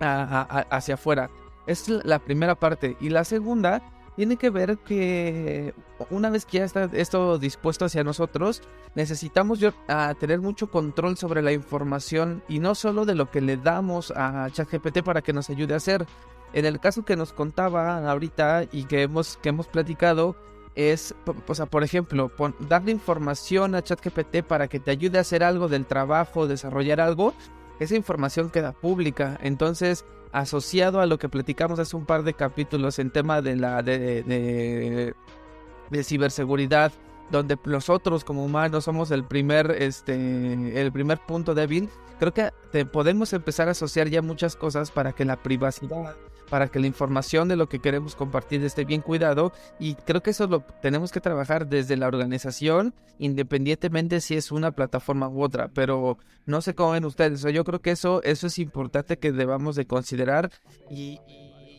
hacia 0.00 0.94
afuera. 0.94 1.30
Es 1.66 1.88
la 1.88 2.18
primera 2.18 2.54
parte. 2.54 2.96
Y 3.00 3.08
la 3.08 3.24
segunda 3.24 3.82
tiene 4.16 4.36
que 4.36 4.50
ver 4.50 4.78
que 4.78 5.74
una 6.10 6.30
vez 6.30 6.46
que 6.46 6.58
ya 6.58 6.64
está 6.64 6.88
esto 6.92 7.38
dispuesto 7.38 7.84
hacia 7.84 8.04
nosotros, 8.04 8.62
necesitamos 8.94 9.58
yo, 9.58 9.72
a 9.88 10.14
tener 10.14 10.40
mucho 10.40 10.70
control 10.70 11.16
sobre 11.16 11.42
la 11.42 11.52
información 11.52 12.42
y 12.48 12.60
no 12.60 12.74
solo 12.74 13.04
de 13.04 13.14
lo 13.14 13.30
que 13.30 13.40
le 13.40 13.56
damos 13.56 14.12
a 14.14 14.48
ChatGPT 14.50 15.02
para 15.02 15.22
que 15.22 15.32
nos 15.32 15.50
ayude 15.50 15.74
a 15.74 15.78
hacer. 15.78 16.06
En 16.52 16.64
el 16.66 16.78
caso 16.78 17.04
que 17.04 17.16
nos 17.16 17.32
contaba 17.32 18.08
ahorita 18.08 18.66
y 18.70 18.84
que 18.84 19.02
hemos, 19.02 19.36
que 19.38 19.48
hemos 19.48 19.66
platicado, 19.66 20.36
es, 20.76 21.14
o 21.46 21.54
sea, 21.54 21.66
por 21.66 21.82
ejemplo, 21.82 22.30
darle 22.68 22.92
información 22.92 23.74
a 23.74 23.82
ChatGPT 23.82 24.42
para 24.46 24.68
que 24.68 24.80
te 24.80 24.90
ayude 24.90 25.18
a 25.18 25.22
hacer 25.22 25.42
algo 25.42 25.68
del 25.68 25.86
trabajo, 25.86 26.46
desarrollar 26.46 27.00
algo, 27.00 27.34
esa 27.78 27.96
información 27.96 28.50
queda 28.50 28.72
pública. 28.72 29.38
Entonces, 29.42 30.04
asociado 30.32 31.00
a 31.00 31.06
lo 31.06 31.18
que 31.18 31.28
platicamos 31.28 31.78
hace 31.78 31.96
un 31.96 32.06
par 32.06 32.24
de 32.24 32.34
capítulos 32.34 32.98
en 32.98 33.10
tema 33.10 33.40
de 33.40 33.56
la 33.56 33.82
de, 33.82 34.22
de, 35.90 36.04
ciberseguridad, 36.04 36.92
donde 37.30 37.56
nosotros 37.64 38.24
como 38.24 38.44
humanos 38.44 38.84
somos 38.84 39.10
el 39.10 39.24
primer, 39.24 39.70
este, 39.70 40.80
el 40.80 40.92
primer 40.92 41.18
punto 41.20 41.54
débil, 41.54 41.88
creo 42.18 42.34
que 42.34 42.50
te 42.72 42.84
podemos 42.84 43.32
empezar 43.32 43.68
a 43.68 43.72
asociar 43.72 44.08
ya 44.08 44.22
muchas 44.22 44.56
cosas 44.56 44.90
para 44.90 45.12
que 45.12 45.24
la 45.24 45.36
privacidad 45.36 46.16
para 46.50 46.68
que 46.68 46.80
la 46.80 46.86
información 46.86 47.48
de 47.48 47.56
lo 47.56 47.68
que 47.68 47.80
queremos 47.80 48.16
compartir 48.16 48.64
esté 48.64 48.84
bien 48.84 49.00
cuidado 49.00 49.52
y 49.78 49.94
creo 49.94 50.22
que 50.22 50.30
eso 50.30 50.46
lo 50.46 50.60
tenemos 50.82 51.12
que 51.12 51.20
trabajar 51.20 51.66
desde 51.66 51.96
la 51.96 52.06
organización 52.06 52.94
independientemente 53.18 54.20
si 54.20 54.36
es 54.36 54.52
una 54.52 54.72
plataforma 54.72 55.28
u 55.28 55.42
otra, 55.42 55.68
pero 55.68 56.18
no 56.46 56.60
sé 56.60 56.74
cómo 56.74 56.92
ven 56.92 57.04
ustedes, 57.04 57.42
yo 57.42 57.64
creo 57.64 57.80
que 57.80 57.92
eso, 57.92 58.22
eso 58.22 58.46
es 58.46 58.58
importante 58.58 59.18
que 59.18 59.32
debamos 59.32 59.76
de 59.76 59.86
considerar 59.86 60.50
y, 60.90 61.20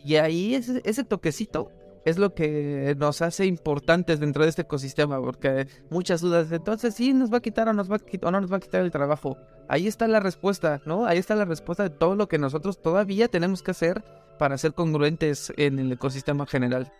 y 0.04 0.16
ahí 0.16 0.54
ese, 0.54 0.80
ese 0.84 1.04
toquecito 1.04 1.70
es 2.06 2.18
lo 2.18 2.34
que 2.34 2.94
nos 2.96 3.20
hace 3.20 3.46
importantes 3.46 4.20
dentro 4.20 4.44
de 4.44 4.48
este 4.48 4.62
ecosistema, 4.62 5.20
porque 5.20 5.66
muchas 5.90 6.20
dudas, 6.20 6.52
entonces 6.52 6.94
sí 6.94 7.12
nos 7.12 7.32
va 7.32 7.38
a 7.38 7.40
quitar 7.40 7.68
o, 7.68 7.72
nos 7.72 7.90
va 7.90 7.96
a 7.96 7.98
quitar, 7.98 8.28
o 8.28 8.30
no 8.30 8.40
nos 8.40 8.50
va 8.50 8.58
a 8.58 8.60
quitar 8.60 8.82
el 8.82 8.92
trabajo. 8.92 9.36
Ahí 9.68 9.88
está 9.88 10.06
la 10.06 10.20
respuesta, 10.20 10.80
¿no? 10.86 11.04
Ahí 11.04 11.18
está 11.18 11.34
la 11.34 11.44
respuesta 11.44 11.82
de 11.82 11.90
todo 11.90 12.14
lo 12.14 12.28
que 12.28 12.38
nosotros 12.38 12.80
todavía 12.80 13.26
tenemos 13.26 13.64
que 13.64 13.72
hacer 13.72 14.04
para 14.38 14.58
ser 14.58 14.74
congruentes 14.74 15.52
en 15.56 15.78
el 15.78 15.92
ecosistema 15.92 16.46
general. 16.46 16.92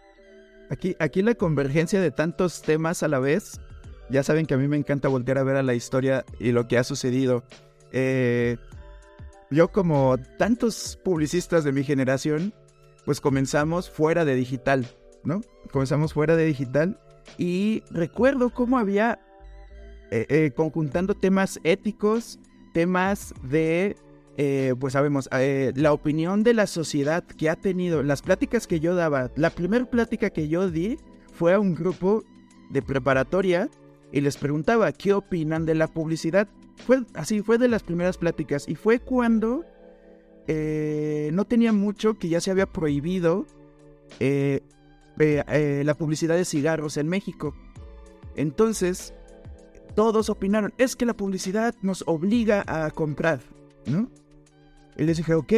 Aquí, 0.71 0.97
aquí 0.99 1.23
la 1.23 1.35
convergencia 1.35 2.00
de 2.00 2.11
tantos 2.11 2.62
temas 2.62 3.02
a 3.02 3.09
la 3.09 3.19
vez, 3.19 3.61
ya 4.11 4.23
saben 4.23 4.47
que 4.47 4.55
a 4.55 4.57
mí 4.57 4.69
me 4.69 4.76
encanta 4.76 5.09
voltear 5.09 5.38
a 5.38 5.45
ver 5.45 5.57
a 5.57 5.62
la 5.62 5.75
historia 5.75 6.25
y 6.38 6.52
lo 6.52 6.66
que 6.66 6.78
ha 6.78 6.85
sucedido. 6.85 7.45
Eh, 7.93 8.57
yo 9.50 9.69
como 9.69 10.19
tantos 10.38 10.99
publicistas 11.05 11.64
de 11.64 11.73
mi 11.73 11.85
generación, 11.85 12.52
pues 13.05 13.21
comenzamos 13.21 13.88
fuera 13.88 14.25
de 14.25 14.35
digital, 14.35 14.87
¿no? 15.23 15.40
Comenzamos 15.71 16.12
fuera 16.12 16.37
de 16.37 16.45
digital 16.45 17.00
y 17.38 17.83
recuerdo 17.90 18.50
cómo 18.50 18.78
había, 18.78 19.21
eh, 20.11 20.26
eh, 20.28 20.50
conjuntando 20.55 21.14
temas 21.14 21.61
éticos, 21.62 22.40
temas 22.75 23.35
de, 23.43 23.97
eh, 24.37 24.75
pues 24.78 24.93
sabemos, 24.93 25.28
la 25.31 25.93
opinión 25.93 26.43
de 26.43 26.55
la 26.55 26.66
sociedad 26.66 27.25
que 27.25 27.49
ha 27.49 27.57
tenido, 27.57 28.02
las 28.02 28.23
pláticas 28.23 28.66
que 28.66 28.81
yo 28.81 28.95
daba, 28.95 29.31
la 29.37 29.50
primera 29.50 29.85
plática 29.87 30.31
que 30.31 30.49
yo 30.49 30.71
di 30.71 30.99
fue 31.33 31.55
a 31.55 31.61
un 31.61 31.75
grupo 31.75 32.25
de 32.71 32.83
preparatoria 32.83 33.69
y 34.12 34.21
les 34.21 34.37
preguntaba 34.37 34.93
qué 34.93 35.12
opinan 35.12 35.66
de 35.66 35.75
la 35.75 35.88
publicidad. 35.88 36.49
Fue 36.87 37.02
así, 37.14 37.43
fue 37.43 37.59
de 37.59 37.69
las 37.69 37.83
primeras 37.83 38.19
pláticas 38.19 38.69
y 38.69 38.75
fue 38.75 38.99
cuando 38.99 39.64
eh, 40.47 41.31
no 41.33 41.45
tenía 41.45 41.73
mucho 41.73 42.14
que 42.14 42.28
ya 42.28 42.40
se 42.40 42.50
había 42.50 42.66
prohibido 42.66 43.47
eh, 44.21 44.61
eh, 45.19 45.83
la 45.85 45.95
publicidad 45.95 46.37
de 46.37 46.45
cigarros 46.45 46.97
en 46.97 47.09
México. 47.09 47.55
Entonces, 48.37 49.14
todos 49.95 50.28
opinaron, 50.28 50.75
es 50.78 50.95
que 50.95 51.07
la 51.07 51.14
publicidad 51.14 51.75
nos 51.83 52.05
obliga 52.07 52.64
a 52.66 52.90
comprar, 52.90 53.40
¿no? 53.87 54.11
Y 54.97 55.05
les 55.05 55.17
dije, 55.17 55.35
ok, 55.35 55.53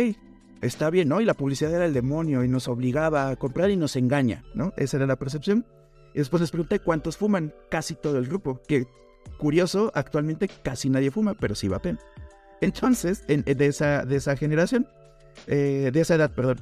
está 0.61 0.91
bien, 0.91 1.09
¿no? 1.09 1.21
Y 1.21 1.25
la 1.25 1.35
publicidad 1.35 1.73
era 1.73 1.85
el 1.85 1.95
demonio 1.95 2.45
y 2.45 2.49
nos 2.49 2.69
obligaba 2.69 3.29
a 3.29 3.37
comprar 3.37 3.71
y 3.71 3.77
nos 3.77 3.97
engaña, 3.97 4.45
¿no? 4.55 4.73
Esa 4.77 4.97
era 4.97 5.07
la 5.07 5.17
percepción. 5.17 5.65
Y 6.15 6.19
después 6.19 6.41
les 6.41 6.51
pregunté 6.51 6.81
cuántos 6.81 7.17
fuman, 7.17 7.55
casi 7.71 7.95
todo 7.95 8.19
el 8.19 8.27
grupo, 8.27 8.61
que 8.67 8.87
curioso, 9.39 9.93
actualmente 9.95 10.49
casi 10.49 10.89
nadie 10.89 11.11
fuma, 11.11 11.35
pero 11.35 11.55
sí 11.55 11.69
va 11.69 11.77
a 11.77 11.83
pena. 11.83 11.99
Entonces, 12.61 13.25
de, 13.27 13.67
esa, 13.67 14.05
de 14.05 14.17
esa 14.17 14.37
generación, 14.37 14.89
eh, 15.47 15.91
de 15.93 16.01
esa 16.01 16.17
edad, 16.17 16.35
perdón. 16.35 16.61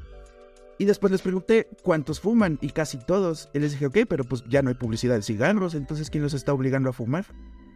Y 0.79 0.85
después 0.85 1.11
les 1.11 1.23
pregunté 1.23 1.69
cuántos 1.83 2.21
fuman 2.21 2.59
y 2.61 2.71
casi 2.71 2.99
todos. 2.99 3.49
Y 3.55 3.61
les 3.61 3.73
dije, 3.73 3.87
ok, 3.87 3.99
pero 4.09 4.25
pues 4.25 4.45
ya 4.47 4.61
no 4.61 4.69
hay 4.69 4.75
publicidad 4.75 5.15
de 5.15 5.23
cigarros, 5.23 5.75
entonces 5.75 6.11
¿quién 6.11 6.23
los 6.23 6.35
está 6.35 6.53
obligando 6.53 6.91
a 6.91 6.93
fumar? 6.93 7.25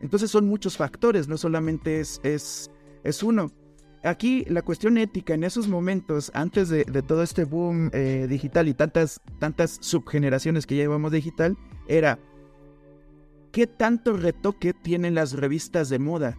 Entonces 0.02 0.30
son 0.30 0.46
muchos 0.46 0.76
factores, 0.76 1.28
no 1.28 1.38
solamente 1.38 2.00
es, 2.00 2.20
es, 2.22 2.70
es 3.04 3.22
uno. 3.22 3.50
Aquí 4.02 4.46
la 4.48 4.62
cuestión 4.62 4.96
ética 4.96 5.34
en 5.34 5.44
esos 5.44 5.68
momentos, 5.68 6.30
antes 6.34 6.70
de, 6.70 6.84
todo 6.84 7.22
este 7.22 7.44
boom 7.44 7.90
eh, 7.92 8.26
digital 8.30 8.66
y 8.68 8.74
tantas, 8.74 9.20
tantas 9.38 9.76
subgeneraciones 9.80 10.66
que 10.66 10.76
ya 10.76 10.84
llevamos 10.84 11.12
digital, 11.12 11.58
era 11.86 12.18
¿qué 13.52 13.66
tanto 13.66 14.16
retoque 14.16 14.72
tienen 14.72 15.14
las 15.14 15.34
revistas 15.34 15.90
de 15.90 15.98
moda? 15.98 16.38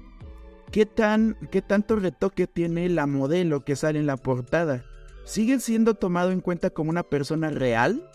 ¿Qué, 0.71 0.87
tan, 0.87 1.37
¿Qué 1.51 1.61
tanto 1.61 1.97
retoque 1.97 2.47
tiene 2.47 2.89
la 2.89 3.05
modelo 3.05 3.63
que 3.63 3.75
sale 3.75 3.99
en 3.99 4.07
la 4.07 4.17
portada? 4.17 4.83
¿Sigue 5.25 5.59
siendo 5.59 5.93
tomado 5.93 6.31
en 6.31 6.41
cuenta 6.41 6.71
como 6.71 6.89
una 6.89 7.03
persona 7.03 7.51
real 7.51 8.09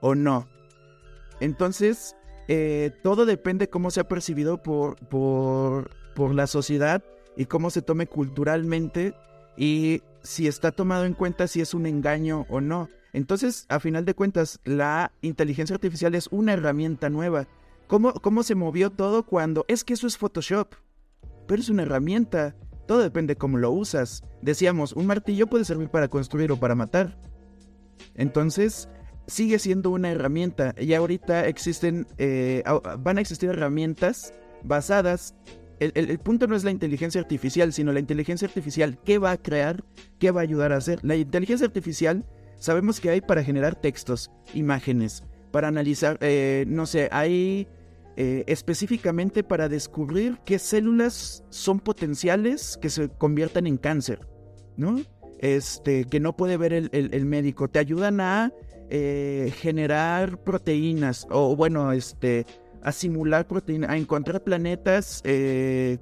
o 0.00 0.14
no? 0.14 0.48
Entonces, 1.40 2.16
eh, 2.48 2.92
todo 3.02 3.26
depende 3.26 3.68
cómo 3.68 3.90
se 3.90 4.00
ha 4.00 4.08
percibido 4.08 4.62
por, 4.62 4.96
por, 5.08 5.90
por 6.14 6.34
la 6.34 6.46
sociedad 6.46 7.04
y 7.36 7.46
cómo 7.46 7.70
se 7.70 7.82
tome 7.82 8.06
culturalmente 8.06 9.14
y 9.56 10.02
si 10.22 10.48
está 10.48 10.72
tomado 10.72 11.04
en 11.04 11.14
cuenta 11.14 11.46
si 11.46 11.60
es 11.60 11.74
un 11.74 11.86
engaño 11.86 12.46
o 12.48 12.60
no. 12.60 12.88
Entonces, 13.12 13.66
a 13.68 13.80
final 13.80 14.04
de 14.04 14.14
cuentas, 14.14 14.60
la 14.64 15.12
inteligencia 15.22 15.74
artificial 15.74 16.14
es 16.14 16.28
una 16.30 16.52
herramienta 16.52 17.08
nueva. 17.08 17.46
¿Cómo, 17.86 18.12
cómo 18.14 18.42
se 18.42 18.54
movió 18.54 18.90
todo 18.90 19.22
cuando 19.22 19.64
es 19.68 19.84
que 19.84 19.94
eso 19.94 20.06
es 20.06 20.18
Photoshop? 20.18 20.74
pero 21.46 21.60
es 21.60 21.68
una 21.68 21.82
herramienta. 21.82 22.54
Todo 22.86 23.00
depende 23.00 23.34
de 23.34 23.38
cómo 23.38 23.58
lo 23.58 23.70
usas. 23.70 24.22
Decíamos, 24.42 24.92
un 24.92 25.06
martillo 25.06 25.46
puede 25.46 25.64
servir 25.64 25.88
para 25.88 26.08
construir 26.08 26.52
o 26.52 26.56
para 26.56 26.74
matar. 26.74 27.18
Entonces, 28.14 28.88
sigue 29.26 29.58
siendo 29.58 29.90
una 29.90 30.10
herramienta. 30.10 30.74
Y 30.78 30.94
ahorita 30.94 31.46
existen, 31.46 32.06
eh, 32.18 32.62
van 33.00 33.18
a 33.18 33.20
existir 33.20 33.50
herramientas 33.50 34.34
basadas. 34.62 35.34
El, 35.78 35.92
el, 35.94 36.18
punto 36.18 36.46
no 36.46 36.56
es 36.56 36.64
la 36.64 36.70
inteligencia 36.70 37.20
artificial, 37.20 37.72
sino 37.72 37.92
la 37.92 38.00
inteligencia 38.00 38.48
artificial. 38.48 38.98
¿Qué 39.04 39.18
va 39.18 39.32
a 39.32 39.36
crear? 39.36 39.84
¿Qué 40.18 40.30
va 40.30 40.40
a 40.40 40.44
ayudar 40.44 40.72
a 40.72 40.76
hacer? 40.76 41.00
La 41.02 41.16
inteligencia 41.16 41.66
artificial 41.66 42.24
sabemos 42.58 43.00
que 43.00 43.10
hay 43.10 43.20
para 43.20 43.44
generar 43.44 43.74
textos, 43.74 44.30
imágenes, 44.54 45.22
para 45.50 45.68
analizar, 45.68 46.18
eh, 46.20 46.64
no 46.66 46.86
sé, 46.86 47.08
hay 47.12 47.68
eh, 48.18 48.44
específicamente 48.46 49.42
para 49.42 49.68
descubrir 49.68 50.38
qué 50.44 50.58
células 50.58 51.44
son 51.50 51.80
potenciales 51.80 52.78
que 52.80 52.88
se 52.88 53.10
conviertan 53.10 53.66
en 53.66 53.76
cáncer, 53.76 54.26
¿no? 54.76 55.00
Este, 55.38 56.06
que 56.06 56.18
no 56.18 56.34
puede 56.34 56.56
ver 56.56 56.72
el, 56.72 57.26
médico. 57.26 57.68
Te 57.68 57.78
ayudan 57.78 58.22
a 58.22 58.52
eh, 58.88 59.52
generar 59.58 60.42
proteínas, 60.42 61.26
o 61.30 61.54
bueno, 61.56 61.92
este, 61.92 62.46
a 62.82 62.92
simular 62.92 63.46
proteínas, 63.46 63.90
a 63.90 63.96
encontrar 63.96 64.42
planetas 64.42 65.20
eh, 65.24 65.98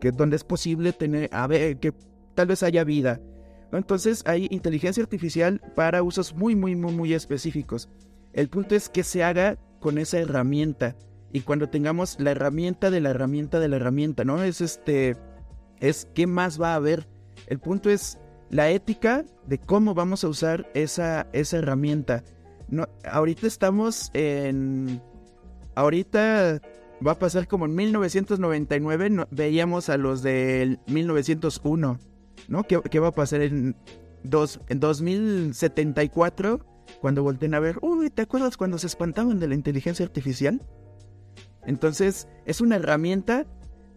que 0.00 0.12
donde 0.12 0.36
es 0.36 0.44
posible 0.44 0.92
tener, 0.92 1.28
a 1.32 1.46
ver, 1.46 1.78
que 1.78 1.92
tal 2.34 2.46
vez 2.46 2.62
haya 2.62 2.84
vida. 2.84 3.20
Entonces 3.72 4.22
hay 4.26 4.46
inteligencia 4.50 5.02
artificial 5.02 5.60
para 5.74 6.02
usos 6.02 6.34
muy, 6.34 6.54
muy, 6.54 6.76
muy, 6.76 6.92
muy 6.92 7.14
específicos. 7.14 7.88
El 8.32 8.48
punto 8.48 8.74
es 8.74 8.88
que 8.88 9.02
se 9.02 9.24
haga 9.24 9.58
con 9.80 9.98
esa 9.98 10.18
herramienta. 10.18 10.96
Y 11.32 11.40
cuando 11.40 11.68
tengamos 11.68 12.18
la 12.20 12.30
herramienta 12.30 12.90
de 12.90 13.00
la 13.00 13.10
herramienta 13.10 13.60
de 13.60 13.68
la 13.68 13.76
herramienta, 13.76 14.24
¿no? 14.24 14.42
Es 14.42 14.60
este. 14.60 15.16
Es 15.80 16.08
qué 16.14 16.26
más 16.26 16.60
va 16.60 16.72
a 16.72 16.76
haber. 16.76 17.06
El 17.46 17.58
punto 17.58 17.90
es 17.90 18.18
la 18.48 18.70
ética 18.70 19.24
de 19.46 19.58
cómo 19.58 19.92
vamos 19.94 20.24
a 20.24 20.28
usar 20.28 20.70
esa, 20.74 21.26
esa 21.32 21.58
herramienta. 21.58 22.24
No, 22.68 22.88
ahorita 23.10 23.46
estamos 23.46 24.10
en. 24.14 25.00
Ahorita 25.74 26.60
va 27.06 27.12
a 27.12 27.18
pasar 27.18 27.46
como 27.46 27.66
en 27.66 27.74
1999. 27.74 29.26
veíamos 29.30 29.88
a 29.88 29.96
los 29.96 30.22
del 30.22 30.80
1901. 30.86 31.98
¿No? 32.48 32.64
¿Qué, 32.64 32.80
qué 32.90 33.00
va 33.00 33.08
a 33.08 33.12
pasar 33.12 33.42
en, 33.42 33.76
dos, 34.22 34.60
en 34.68 34.80
2074? 34.80 36.64
cuando 37.00 37.22
volteen 37.22 37.54
a 37.54 37.60
ver, 37.60 37.78
uy, 37.82 38.10
¿te 38.10 38.22
acuerdas 38.22 38.56
cuando 38.56 38.78
se 38.78 38.86
espantaban 38.86 39.38
de 39.38 39.48
la 39.48 39.54
inteligencia 39.54 40.04
artificial? 40.04 40.62
Entonces, 41.64 42.28
es 42.44 42.60
una 42.60 42.76
herramienta, 42.76 43.46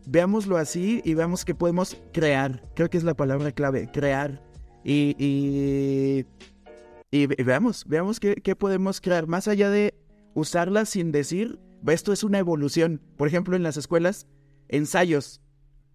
veámoslo 0.06 0.58
así 0.58 1.02
y 1.06 1.14
veamos 1.14 1.46
que 1.46 1.56
podemos 1.56 1.98
crear. 2.14 2.64
Creo 2.76 2.90
que 2.90 2.98
es 2.98 3.04
la 3.04 3.14
palabra 3.14 3.52
clave, 3.52 3.90
crear. 3.92 4.42
Y, 4.84 5.16
y, 5.20 6.26
veamos, 7.12 7.86
veamos 7.88 8.20
qué, 8.20 8.36
qué 8.36 8.56
podemos 8.56 9.02
crear 9.02 9.28
más 9.28 9.48
allá 9.48 9.70
de 9.70 9.96
usarla 10.34 10.86
sin 10.86 11.12
decir, 11.12 11.60
esto 11.88 12.14
es 12.14 12.24
una 12.24 12.40
evolución. 12.40 13.02
Por 13.18 13.28
ejemplo, 13.28 13.56
en 13.56 13.64
las 13.64 13.78
escuelas, 13.78 14.28
ensayos. 14.68 15.42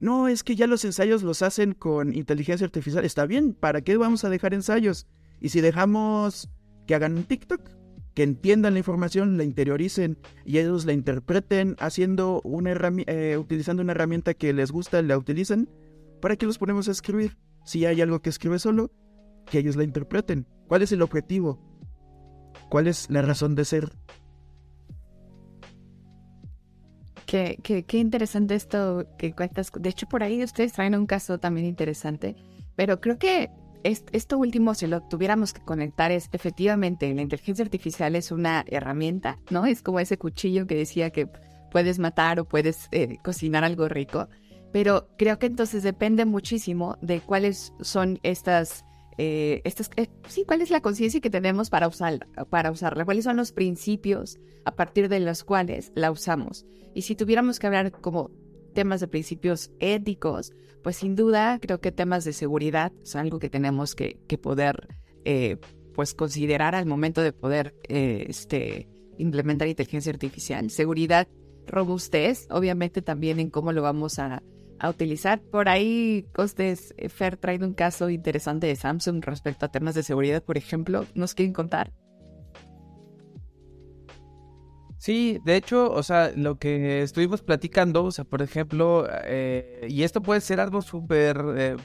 No, 0.00 0.28
es 0.28 0.42
que 0.42 0.56
ya 0.56 0.66
los 0.66 0.84
ensayos 0.84 1.22
los 1.22 1.42
hacen 1.42 1.72
con 1.72 2.14
inteligencia 2.14 2.66
artificial. 2.66 3.04
Está 3.04 3.26
bien, 3.26 3.54
¿para 3.54 3.82
qué 3.82 3.96
vamos 3.96 4.24
a 4.24 4.30
dejar 4.30 4.54
ensayos? 4.54 5.06
Y 5.40 5.50
si 5.50 5.60
dejamos 5.60 6.50
que 6.86 6.94
hagan 6.94 7.16
un 7.16 7.24
TikTok, 7.24 7.60
que 8.14 8.22
entiendan 8.22 8.74
la 8.74 8.78
información, 8.78 9.36
la 9.36 9.44
interioricen 9.44 10.18
y 10.44 10.58
ellos 10.58 10.84
la 10.84 10.92
interpreten 10.92 11.74
haciendo 11.78 12.40
una 12.44 12.72
eh, 13.06 13.36
utilizando 13.38 13.82
una 13.82 13.92
herramienta 13.92 14.34
que 14.34 14.52
les 14.52 14.70
gusta, 14.70 15.02
la 15.02 15.18
utilizan, 15.18 15.68
¿para 16.20 16.36
qué 16.36 16.46
los 16.46 16.58
ponemos 16.58 16.88
a 16.88 16.92
escribir? 16.92 17.36
Si 17.64 17.86
hay 17.86 18.00
algo 18.00 18.20
que 18.20 18.30
escribe 18.30 18.58
solo, 18.58 18.92
que 19.46 19.58
ellos 19.58 19.76
la 19.76 19.84
interpreten. 19.84 20.46
¿Cuál 20.68 20.82
es 20.82 20.92
el 20.92 21.02
objetivo? 21.02 21.58
¿Cuál 22.68 22.86
es 22.86 23.10
la 23.10 23.22
razón 23.22 23.54
de 23.54 23.64
ser? 23.64 23.92
Qué, 27.26 27.58
qué, 27.62 27.98
interesante 27.98 28.54
esto 28.54 29.06
que 29.18 29.32
cuentas. 29.32 29.72
De 29.76 29.88
hecho, 29.88 30.06
por 30.06 30.22
ahí 30.22 30.42
ustedes 30.44 30.72
traen 30.72 30.94
un 30.94 31.06
caso 31.06 31.38
también 31.38 31.66
interesante, 31.66 32.36
pero 32.76 33.00
creo 33.00 33.18
que 33.18 33.50
esto 33.84 34.38
último, 34.38 34.74
si 34.74 34.86
lo 34.86 35.02
tuviéramos 35.02 35.52
que 35.52 35.62
conectar, 35.62 36.10
es 36.10 36.28
efectivamente 36.32 37.12
la 37.12 37.22
inteligencia 37.22 37.64
artificial 37.64 38.16
es 38.16 38.32
una 38.32 38.64
herramienta, 38.68 39.38
¿no? 39.50 39.66
Es 39.66 39.82
como 39.82 40.00
ese 40.00 40.16
cuchillo 40.16 40.66
que 40.66 40.74
decía 40.74 41.10
que 41.10 41.28
puedes 41.70 41.98
matar 41.98 42.40
o 42.40 42.44
puedes 42.44 42.88
eh, 42.92 43.18
cocinar 43.22 43.64
algo 43.64 43.88
rico, 43.88 44.28
pero 44.72 45.08
creo 45.18 45.38
que 45.38 45.46
entonces 45.46 45.82
depende 45.82 46.24
muchísimo 46.24 46.96
de 47.02 47.20
cuáles 47.20 47.72
son 47.80 48.20
estas 48.22 48.84
eh, 49.18 49.62
eh, 49.64 50.08
sí, 50.28 50.44
cuál 50.46 50.62
es 50.62 50.70
la 50.70 50.80
conciencia 50.80 51.20
que 51.20 51.30
tenemos 51.30 51.70
para, 51.70 51.88
usar, 51.88 52.26
para 52.50 52.70
usarla, 52.70 53.04
cuáles 53.04 53.24
son 53.24 53.36
los 53.36 53.52
principios 53.52 54.38
a 54.64 54.74
partir 54.74 55.08
de 55.08 55.20
los 55.20 55.44
cuales 55.44 55.92
la 55.94 56.10
usamos. 56.10 56.66
Y 56.94 57.02
si 57.02 57.14
tuviéramos 57.14 57.58
que 57.58 57.66
hablar 57.66 57.92
como 57.92 58.30
temas 58.74 59.00
de 59.00 59.08
principios 59.08 59.70
éticos, 59.78 60.52
pues 60.82 60.96
sin 60.96 61.16
duda 61.16 61.58
creo 61.60 61.80
que 61.80 61.92
temas 61.92 62.24
de 62.24 62.32
seguridad 62.32 62.92
son 63.04 63.22
algo 63.22 63.38
que 63.38 63.50
tenemos 63.50 63.94
que, 63.94 64.18
poder 64.42 64.88
eh, 65.24 65.58
pues 65.94 66.14
considerar 66.14 66.74
al 66.74 66.86
momento 66.86 67.22
de 67.22 67.32
poder 67.32 67.74
este, 67.88 68.88
implementar 69.16 69.68
inteligencia 69.68 70.12
artificial. 70.12 70.70
Seguridad, 70.70 71.28
robustez, 71.66 72.46
obviamente 72.50 73.00
también 73.00 73.40
en 73.40 73.50
cómo 73.50 73.72
lo 73.72 73.82
vamos 73.82 74.18
a, 74.18 74.42
a 74.78 74.90
utilizar. 74.90 75.40
Por 75.40 75.68
ahí, 75.68 76.26
Costes, 76.32 76.94
eh, 76.96 77.08
Fer 77.08 77.36
trae 77.36 77.56
un 77.58 77.74
caso 77.74 78.10
interesante 78.10 78.66
de 78.66 78.76
Samsung 78.76 79.24
respecto 79.24 79.66
a 79.66 79.70
temas 79.70 79.94
de 79.94 80.02
seguridad, 80.02 80.42
por 80.42 80.56
ejemplo. 80.56 81.06
¿Nos 81.14 81.34
quieren 81.34 81.52
contar? 81.52 81.92
Sí, 84.98 85.38
de 85.44 85.56
hecho, 85.56 85.90
o 85.90 86.02
sea, 86.02 86.32
lo 86.34 86.58
que 86.58 87.02
estuvimos 87.02 87.42
platicando, 87.42 88.04
o 88.04 88.10
sea, 88.10 88.24
por 88.24 88.40
ejemplo, 88.40 89.06
eh, 89.24 89.86
y 89.88 90.02
esto 90.02 90.22
puede 90.22 90.40
ser 90.40 90.60
algo 90.60 90.80
súper 90.80 91.44
eh, 91.56 91.76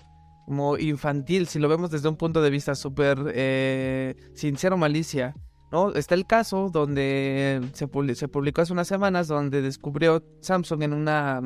como 0.46 0.78
infantil, 0.78 1.48
si 1.48 1.60
lo 1.60 1.68
vemos 1.68 1.92
desde 1.92 2.08
un 2.08 2.16
punto 2.16 2.42
de 2.42 2.50
vista 2.50 2.76
súper 2.76 4.16
sincero, 4.34 4.78
malicia. 4.78 5.36
¿No? 5.72 5.94
Está 5.94 6.16
el 6.16 6.26
caso 6.26 6.70
donde 6.72 7.62
se, 7.74 7.88
publicó 7.88 8.62
hace 8.62 8.74
unas 8.74 8.88
semanas 8.88 9.28
donde 9.28 9.62
descubrió 9.62 10.24
Samsung 10.42 10.84
en 10.84 10.94
una, 10.94 11.42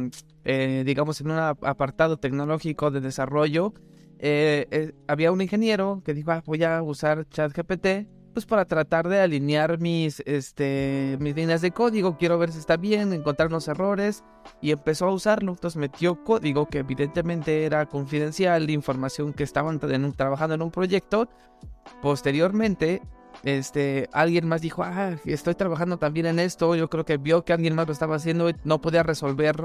eh, 0.45 0.83
digamos, 0.85 1.21
en 1.21 1.31
un 1.31 1.37
apartado 1.37 2.17
tecnológico 2.17 2.91
de 2.91 3.01
desarrollo. 3.01 3.73
Eh, 4.19 4.67
eh, 4.71 4.93
había 5.07 5.31
un 5.31 5.41
ingeniero 5.41 6.01
que 6.05 6.13
dijo, 6.13 6.31
ah, 6.31 6.43
voy 6.45 6.63
a 6.63 6.81
usar 6.81 7.27
ChatGPT 7.29 8.07
pues 8.33 8.45
para 8.45 8.65
tratar 8.65 9.07
de 9.07 9.19
alinear 9.19 9.79
mis, 9.79 10.21
este, 10.25 11.17
mis 11.19 11.35
líneas 11.35 11.61
de 11.61 11.71
código, 11.71 12.17
quiero 12.17 12.39
ver 12.39 12.51
si 12.51 12.57
está 12.57 12.77
bien, 12.77 13.13
encontrar 13.13 13.51
los 13.51 13.67
errores 13.67 14.23
y 14.59 14.71
empezó 14.71 15.05
a 15.05 15.13
usarlo. 15.13 15.51
Entonces 15.51 15.77
metió 15.77 16.23
código 16.23 16.67
que 16.67 16.79
evidentemente 16.79 17.63
era 17.63 17.85
confidencial, 17.85 18.69
información 18.69 19.33
que 19.33 19.43
estaban 19.43 19.79
trabajando 20.15 20.55
en 20.55 20.63
un 20.63 20.71
proyecto. 20.71 21.29
Posteriormente 22.01 23.01
este, 23.43 24.09
alguien 24.13 24.47
más 24.47 24.61
dijo, 24.61 24.83
ah, 24.83 25.15
estoy 25.25 25.55
trabajando 25.55 25.97
también 25.97 26.25
en 26.25 26.39
esto, 26.39 26.75
yo 26.75 26.89
creo 26.89 27.05
que 27.05 27.17
vio 27.17 27.43
que 27.43 27.53
alguien 27.53 27.75
más 27.75 27.87
lo 27.87 27.93
estaba 27.93 28.15
haciendo 28.15 28.49
y 28.49 28.55
no 28.63 28.79
podía 28.79 29.03
resolver 29.03 29.55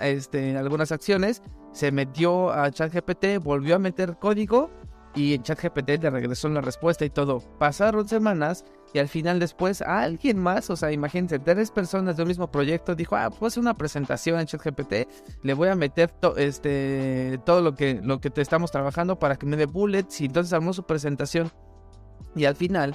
este, 0.00 0.56
algunas 0.56 0.90
acciones, 0.92 1.42
se 1.72 1.92
metió 1.92 2.50
a 2.50 2.70
ChatGPT, 2.70 3.42
volvió 3.42 3.76
a 3.76 3.78
meter 3.78 4.16
código 4.18 4.70
y 5.14 5.34
en 5.34 5.42
ChatGPT 5.42 6.02
le 6.02 6.10
regresó 6.10 6.48
la 6.48 6.60
respuesta 6.60 7.04
y 7.04 7.10
todo. 7.10 7.40
Pasaron 7.58 8.08
semanas 8.08 8.64
y 8.92 8.98
al 8.98 9.08
final 9.08 9.38
después 9.38 9.82
alguien 9.82 10.38
más, 10.38 10.70
o 10.70 10.76
sea, 10.76 10.90
imagínense, 10.92 11.38
tres 11.38 11.70
personas 11.70 12.16
del 12.16 12.26
mismo 12.26 12.50
proyecto 12.50 12.94
dijo, 12.94 13.16
ah, 13.16 13.30
pues 13.30 13.56
una 13.56 13.74
presentación 13.74 14.40
en 14.40 14.46
ChatGPT, 14.46 15.08
le 15.42 15.54
voy 15.54 15.68
a 15.68 15.74
meter 15.76 16.12
este, 16.36 17.40
todo 17.44 17.60
lo 17.60 17.74
que, 17.74 18.00
lo 18.02 18.20
que 18.20 18.30
te 18.30 18.40
estamos 18.40 18.70
trabajando 18.70 19.18
para 19.18 19.36
que 19.36 19.46
me 19.46 19.56
dé 19.56 19.66
bullets 19.66 20.20
y 20.20 20.26
entonces 20.26 20.52
armó 20.52 20.72
su 20.72 20.84
presentación. 20.84 21.50
Y 22.34 22.44
al 22.44 22.56
final 22.56 22.94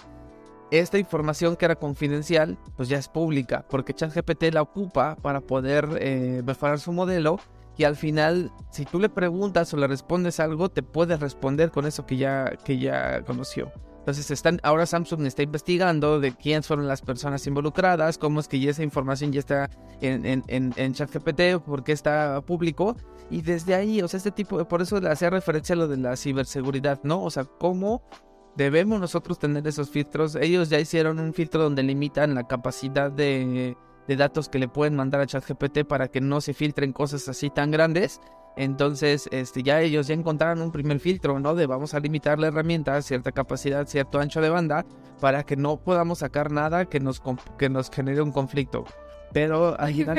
esta 0.80 0.98
información 0.98 1.56
que 1.56 1.66
era 1.66 1.76
confidencial, 1.76 2.58
pues 2.76 2.90
ya 2.90 2.98
es 2.98 3.08
pública, 3.08 3.66
porque 3.70 3.94
ChatGPT 3.94 4.54
la 4.54 4.62
ocupa 4.62 5.16
para 5.22 5.42
poder 5.42 5.88
eh, 6.00 6.42
mejorar 6.46 6.80
su 6.80 6.92
modelo 6.92 7.40
y 7.78 7.86
al 7.86 7.96
final, 7.96 8.52
si 8.72 8.86
tú 8.86 9.00
le 9.00 9.10
preguntas 9.10 9.74
o 9.74 9.78
le 9.78 9.88
respondes 9.88 10.40
algo, 10.40 10.70
te 10.70 10.84
puede 10.84 11.18
responder 11.18 11.72
con 11.72 11.86
eso 11.86 12.06
que 12.06 12.18
ya, 12.18 12.54
que 12.64 12.78
ya 12.78 13.24
conoció. 13.24 13.72
Entonces 14.00 14.30
están, 14.32 14.60
ahora 14.64 14.86
Samsung 14.86 15.26
está 15.26 15.44
investigando 15.44 16.20
de 16.20 16.34
quiénes 16.34 16.68
fueron 16.68 16.88
las 16.88 17.02
personas 17.02 17.48
involucradas, 17.48 18.18
cómo 18.18 18.42
es 18.42 18.50
que 18.50 18.60
ya 18.60 18.72
esa 18.72 18.84
información 18.84 19.32
ya 19.32 19.40
está 19.40 19.70
en, 20.02 20.26
en, 20.26 20.44
en, 20.48 20.74
en 20.76 20.94
ChatGPT, 20.94 21.64
por 21.66 21.84
qué 21.84 21.94
está 21.94 22.42
público. 22.42 22.98
Y 23.30 23.42
desde 23.42 23.74
ahí, 23.76 24.02
o 24.02 24.08
sea, 24.08 24.18
este 24.18 24.32
tipo, 24.32 24.68
por 24.68 24.82
eso 24.82 24.98
hacía 25.10 25.30
referencia 25.30 25.74
a 25.74 25.78
lo 25.78 25.88
de 25.88 25.98
la 25.98 26.18
ciberseguridad, 26.18 27.00
¿no? 27.04 27.24
O 27.24 27.30
sea, 27.30 27.46
cómo 27.46 28.04
debemos 28.56 29.00
nosotros 29.00 29.40
tener 29.40 29.66
esos 29.68 29.90
filtros. 29.90 30.36
Ellos 30.36 30.70
ya 30.70 30.80
hicieron 30.80 31.20
un 31.20 31.34
filtro 31.34 31.64
donde 31.64 31.84
limitan 31.84 32.36
la 32.36 32.48
capacidad 32.48 33.12
de, 33.12 33.76
datos 34.08 34.50
que 34.50 34.60
le 34.60 34.68
pueden 34.68 34.96
mandar 34.96 35.22
a 35.22 35.26
ChatGPT 35.26 35.86
para 35.86 36.08
que 36.08 36.22
no 36.22 36.42
se 36.42 36.54
filtren 36.54 36.94
cosas 36.94 37.28
así 37.30 37.50
tan 37.50 37.72
grandes. 37.72 38.22
Entonces, 38.56 39.28
este, 39.32 39.64
ya 39.64 39.82
ellos 39.82 40.08
ya 40.08 40.14
encontraron 40.14 40.62
un 40.62 40.72
primer 40.72 41.00
filtro, 41.00 41.40
¿no? 41.40 41.56
De 41.56 41.66
vamos 41.66 41.96
a 41.96 42.00
limitar 42.00 42.38
la 42.38 42.48
herramienta 42.48 42.96
a 42.96 43.02
cierta 43.02 43.32
capacidad, 43.32 43.88
cierto 43.88 44.20
ancho 44.20 44.42
de 44.42 44.50
banda, 44.50 44.86
para 45.20 45.44
que 45.44 45.56
no 45.56 45.78
podamos 45.78 46.20
sacar 46.20 46.52
nada 46.52 46.86
que 46.86 47.00
nos, 47.00 47.22
que 47.58 47.70
nos 47.70 47.90
genere 47.90 48.22
un 48.22 48.32
conflicto. 48.32 48.86
Pero 49.32 49.76
ahí... 49.80 50.06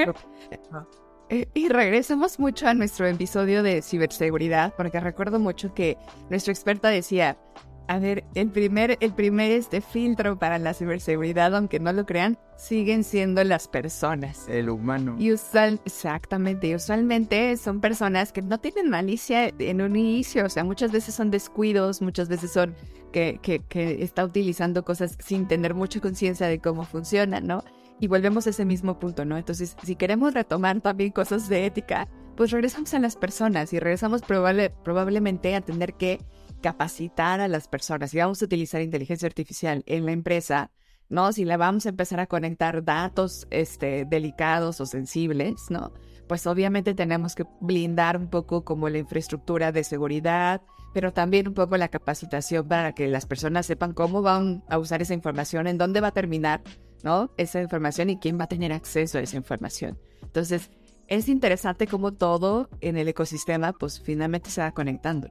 Eh, 1.30 1.48
y 1.54 1.70
regresamos 1.70 2.38
mucho 2.38 2.68
a 2.68 2.74
nuestro 2.74 3.06
episodio 3.06 3.62
de 3.62 3.80
ciberseguridad, 3.80 4.74
porque 4.76 5.00
recuerdo 5.00 5.38
mucho 5.38 5.72
que 5.72 5.96
nuestra 6.28 6.52
experta 6.52 6.90
decía, 6.90 7.38
a 7.86 7.98
ver, 7.98 8.24
el 8.34 8.50
primer, 8.50 8.96
el 9.00 9.12
primer 9.12 9.50
este 9.50 9.80
filtro 9.80 10.38
para 10.38 10.58
la 10.58 10.74
ciberseguridad, 10.74 11.54
aunque 11.54 11.80
no 11.80 11.92
lo 11.92 12.06
crean, 12.06 12.38
siguen 12.56 13.04
siendo 13.04 13.44
las 13.44 13.68
personas. 13.68 14.46
El 14.48 14.70
humano. 14.70 15.16
Y 15.18 15.32
usual, 15.32 15.80
exactamente, 15.84 16.74
usualmente 16.74 17.56
son 17.56 17.80
personas 17.80 18.32
que 18.32 18.42
no 18.42 18.58
tienen 18.58 18.88
malicia 18.88 19.52
en 19.58 19.82
un 19.82 19.96
inicio, 19.96 20.46
o 20.46 20.48
sea, 20.48 20.64
muchas 20.64 20.92
veces 20.92 21.14
son 21.14 21.30
descuidos, 21.30 22.00
muchas 22.00 22.28
veces 22.28 22.52
son 22.52 22.74
que, 23.12 23.38
que, 23.42 23.60
que 23.60 24.02
está 24.02 24.24
utilizando 24.24 24.84
cosas 24.84 25.16
sin 25.20 25.46
tener 25.46 25.74
mucha 25.74 26.00
conciencia 26.00 26.48
de 26.48 26.58
cómo 26.58 26.84
funcionan, 26.84 27.46
¿no? 27.46 27.62
Y 28.00 28.08
volvemos 28.08 28.46
a 28.46 28.50
ese 28.50 28.64
mismo 28.64 28.98
punto, 28.98 29.24
¿no? 29.24 29.36
Entonces, 29.36 29.76
si 29.82 29.94
queremos 29.94 30.34
retomar 30.34 30.80
también 30.80 31.12
cosas 31.12 31.48
de 31.48 31.66
ética, 31.66 32.08
pues 32.36 32.50
regresamos 32.50 32.92
a 32.94 32.98
las 32.98 33.16
personas 33.16 33.72
y 33.72 33.78
regresamos 33.78 34.22
probable, 34.22 34.70
probablemente 34.70 35.54
a 35.54 35.60
tener 35.60 35.94
que 35.94 36.18
capacitar 36.64 37.42
a 37.42 37.48
las 37.48 37.68
personas. 37.68 38.10
Si 38.10 38.16
vamos 38.16 38.40
a 38.40 38.46
utilizar 38.46 38.80
inteligencia 38.80 39.26
artificial 39.26 39.82
en 39.84 40.06
la 40.06 40.12
empresa, 40.12 40.70
¿no? 41.10 41.30
Si 41.30 41.44
le 41.44 41.58
vamos 41.58 41.84
a 41.84 41.90
empezar 41.90 42.20
a 42.20 42.26
conectar 42.26 42.82
datos 42.82 43.46
este, 43.50 44.06
delicados 44.06 44.80
o 44.80 44.86
sensibles, 44.86 45.66
¿no? 45.68 45.92
Pues 46.26 46.46
obviamente 46.46 46.94
tenemos 46.94 47.34
que 47.34 47.44
blindar 47.60 48.16
un 48.16 48.30
poco 48.30 48.64
como 48.64 48.88
la 48.88 48.96
infraestructura 48.96 49.72
de 49.72 49.84
seguridad, 49.84 50.62
pero 50.94 51.12
también 51.12 51.48
un 51.48 51.52
poco 51.52 51.76
la 51.76 51.88
capacitación 51.88 52.66
para 52.66 52.94
que 52.94 53.08
las 53.08 53.26
personas 53.26 53.66
sepan 53.66 53.92
cómo 53.92 54.22
van 54.22 54.64
a 54.70 54.78
usar 54.78 55.02
esa 55.02 55.12
información, 55.12 55.66
en 55.66 55.76
dónde 55.76 56.00
va 56.00 56.08
a 56.08 56.12
terminar, 56.12 56.62
¿no? 57.02 57.30
Esa 57.36 57.60
información 57.60 58.08
y 58.08 58.16
quién 58.16 58.40
va 58.40 58.44
a 58.44 58.48
tener 58.48 58.72
acceso 58.72 59.18
a 59.18 59.20
esa 59.20 59.36
información. 59.36 59.98
Entonces, 60.22 60.70
es 61.08 61.28
interesante 61.28 61.86
cómo 61.86 62.14
todo 62.14 62.70
en 62.80 62.96
el 62.96 63.08
ecosistema, 63.08 63.74
pues 63.74 64.00
finalmente 64.00 64.48
se 64.48 64.62
va 64.62 64.72
conectando. 64.72 65.28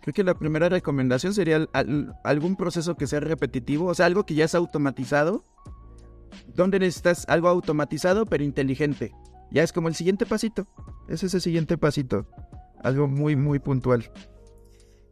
Creo 0.00 0.14
que 0.14 0.24
la 0.24 0.38
primera 0.38 0.68
recomendación 0.68 1.34
sería 1.34 1.68
algún 2.24 2.56
proceso 2.56 2.96
que 2.96 3.06
sea 3.06 3.20
repetitivo, 3.20 3.86
o 3.86 3.94
sea, 3.94 4.06
algo 4.06 4.24
que 4.24 4.34
ya 4.34 4.44
es 4.44 4.54
automatizado, 4.54 5.44
donde 6.54 6.78
necesitas 6.78 7.24
algo 7.28 7.48
automatizado 7.48 8.26
pero 8.26 8.44
inteligente. 8.44 9.12
Ya 9.50 9.62
es 9.62 9.72
como 9.72 9.88
el 9.88 9.94
siguiente 9.94 10.26
pasito. 10.26 10.66
Es 11.08 11.22
ese 11.22 11.40
siguiente 11.40 11.78
pasito. 11.78 12.26
Algo 12.82 13.08
muy, 13.08 13.36
muy 13.36 13.58
puntual. 13.58 14.10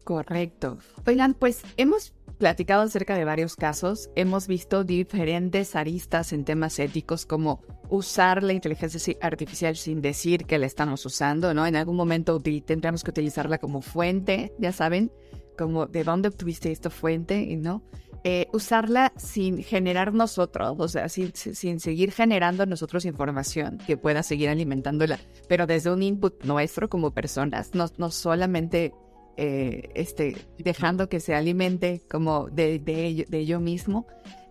Correcto. 0.04 0.78
Oigan, 1.06 1.34
pues 1.34 1.62
hemos 1.76 2.12
platicado 2.38 2.82
acerca 2.82 3.16
de 3.16 3.24
varios 3.24 3.56
casos, 3.56 4.10
hemos 4.16 4.46
visto 4.46 4.84
diferentes 4.84 5.76
aristas 5.76 6.32
en 6.32 6.44
temas 6.44 6.78
éticos 6.78 7.26
como 7.26 7.62
usar 7.88 8.42
la 8.42 8.52
inteligencia 8.52 9.16
artificial 9.20 9.76
sin 9.76 10.00
decir 10.00 10.46
que 10.46 10.58
la 10.58 10.66
estamos 10.66 11.04
usando, 11.06 11.54
¿no? 11.54 11.66
En 11.66 11.76
algún 11.76 11.96
momento 11.96 12.40
tendremos 12.40 13.04
que 13.04 13.10
utilizarla 13.10 13.58
como 13.58 13.82
fuente, 13.82 14.52
ya 14.58 14.72
saben, 14.72 15.12
como 15.56 15.86
de 15.86 16.04
dónde 16.04 16.28
obtuviste 16.28 16.72
esta 16.72 16.90
fuente, 16.90 17.56
¿no? 17.56 17.82
Eh, 18.26 18.46
usarla 18.54 19.12
sin 19.16 19.62
generar 19.62 20.14
nosotros, 20.14 20.76
o 20.78 20.88
sea, 20.88 21.10
sin, 21.10 21.34
sin, 21.34 21.78
seguir 21.78 22.10
generando 22.10 22.64
nosotros 22.64 23.04
información 23.04 23.76
que 23.86 23.98
pueda 23.98 24.22
seguir 24.22 24.48
alimentándola, 24.48 25.20
pero 25.46 25.66
desde 25.66 25.92
un 25.92 26.02
input 26.02 26.42
nuestro 26.42 26.88
como 26.88 27.10
personas, 27.10 27.74
no, 27.74 27.86
no 27.98 28.10
solamente 28.10 28.94
eh, 29.36 29.90
este, 29.94 30.36
dejando 30.58 31.08
que 31.08 31.20
se 31.20 31.34
alimente 31.34 32.02
como 32.10 32.48
de, 32.48 32.78
de, 32.78 33.26
de 33.28 33.38
ello 33.38 33.60
mismo. 33.60 34.06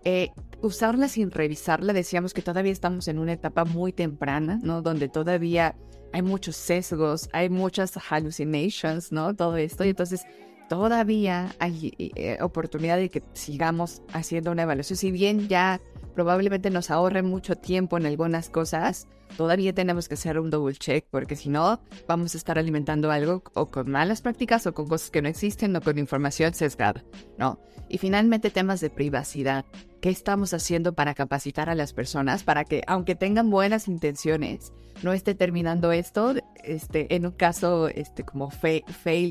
Eh, 0.05 0.31
usarla 0.61 1.07
sin 1.07 1.31
revisarla, 1.31 1.93
decíamos 1.93 2.33
que 2.33 2.41
todavía 2.41 2.71
estamos 2.71 3.07
en 3.07 3.19
una 3.19 3.33
etapa 3.33 3.63
muy 3.63 3.93
temprana, 3.93 4.59
¿no? 4.61 4.81
Donde 4.81 5.07
todavía 5.07 5.75
hay 6.11 6.21
muchos 6.21 6.55
sesgos, 6.55 7.29
hay 7.33 7.49
muchas 7.49 7.93
hallucinations, 8.09 9.11
¿no? 9.11 9.33
Todo 9.33 9.57
esto. 9.57 9.85
Y 9.85 9.89
entonces 9.89 10.25
todavía 10.69 11.55
hay 11.59 11.93
eh, 11.97 12.37
oportunidad 12.41 12.97
de 12.97 13.09
que 13.09 13.23
sigamos 13.33 14.01
haciendo 14.11 14.51
una 14.51 14.63
evaluación. 14.63 14.97
Si 14.97 15.11
bien 15.11 15.47
ya 15.47 15.81
probablemente 16.13 16.69
nos 16.69 16.91
ahorre 16.91 17.23
mucho 17.23 17.55
tiempo 17.55 17.97
en 17.97 18.05
algunas 18.05 18.49
cosas, 18.49 19.07
todavía 19.37 19.73
tenemos 19.73 20.07
que 20.07 20.13
hacer 20.13 20.39
un 20.39 20.49
double 20.49 20.75
check 20.75 21.05
porque 21.09 21.35
si 21.35 21.49
no 21.49 21.81
vamos 22.07 22.35
a 22.35 22.37
estar 22.37 22.57
alimentando 22.57 23.11
algo 23.11 23.43
o 23.53 23.67
con 23.67 23.89
malas 23.89 24.21
prácticas 24.21 24.65
o 24.67 24.73
con 24.73 24.87
cosas 24.87 25.09
que 25.09 25.21
no 25.21 25.29
existen 25.29 25.75
o 25.75 25.81
con 25.81 25.97
información 25.97 26.53
sesgada, 26.53 27.03
¿no? 27.37 27.59
Y 27.89 27.97
finalmente 27.97 28.49
temas 28.49 28.79
de 28.79 28.89
privacidad. 28.89 29.65
¿Qué 30.01 30.09
estamos 30.09 30.53
haciendo 30.53 30.93
para 30.93 31.13
capacitar 31.13 31.69
a 31.69 31.75
las 31.75 31.93
personas 31.93 32.43
para 32.43 32.65
que 32.65 32.83
aunque 32.87 33.15
tengan 33.15 33.49
buenas 33.49 33.87
intenciones, 33.87 34.73
no 35.01 35.13
esté 35.13 35.35
terminando 35.35 35.91
esto 35.91 36.33
este, 36.63 37.13
en 37.15 37.25
un 37.25 37.31
caso 37.31 37.87
este, 37.87 38.23
como 38.23 38.49
fail, 38.49 38.83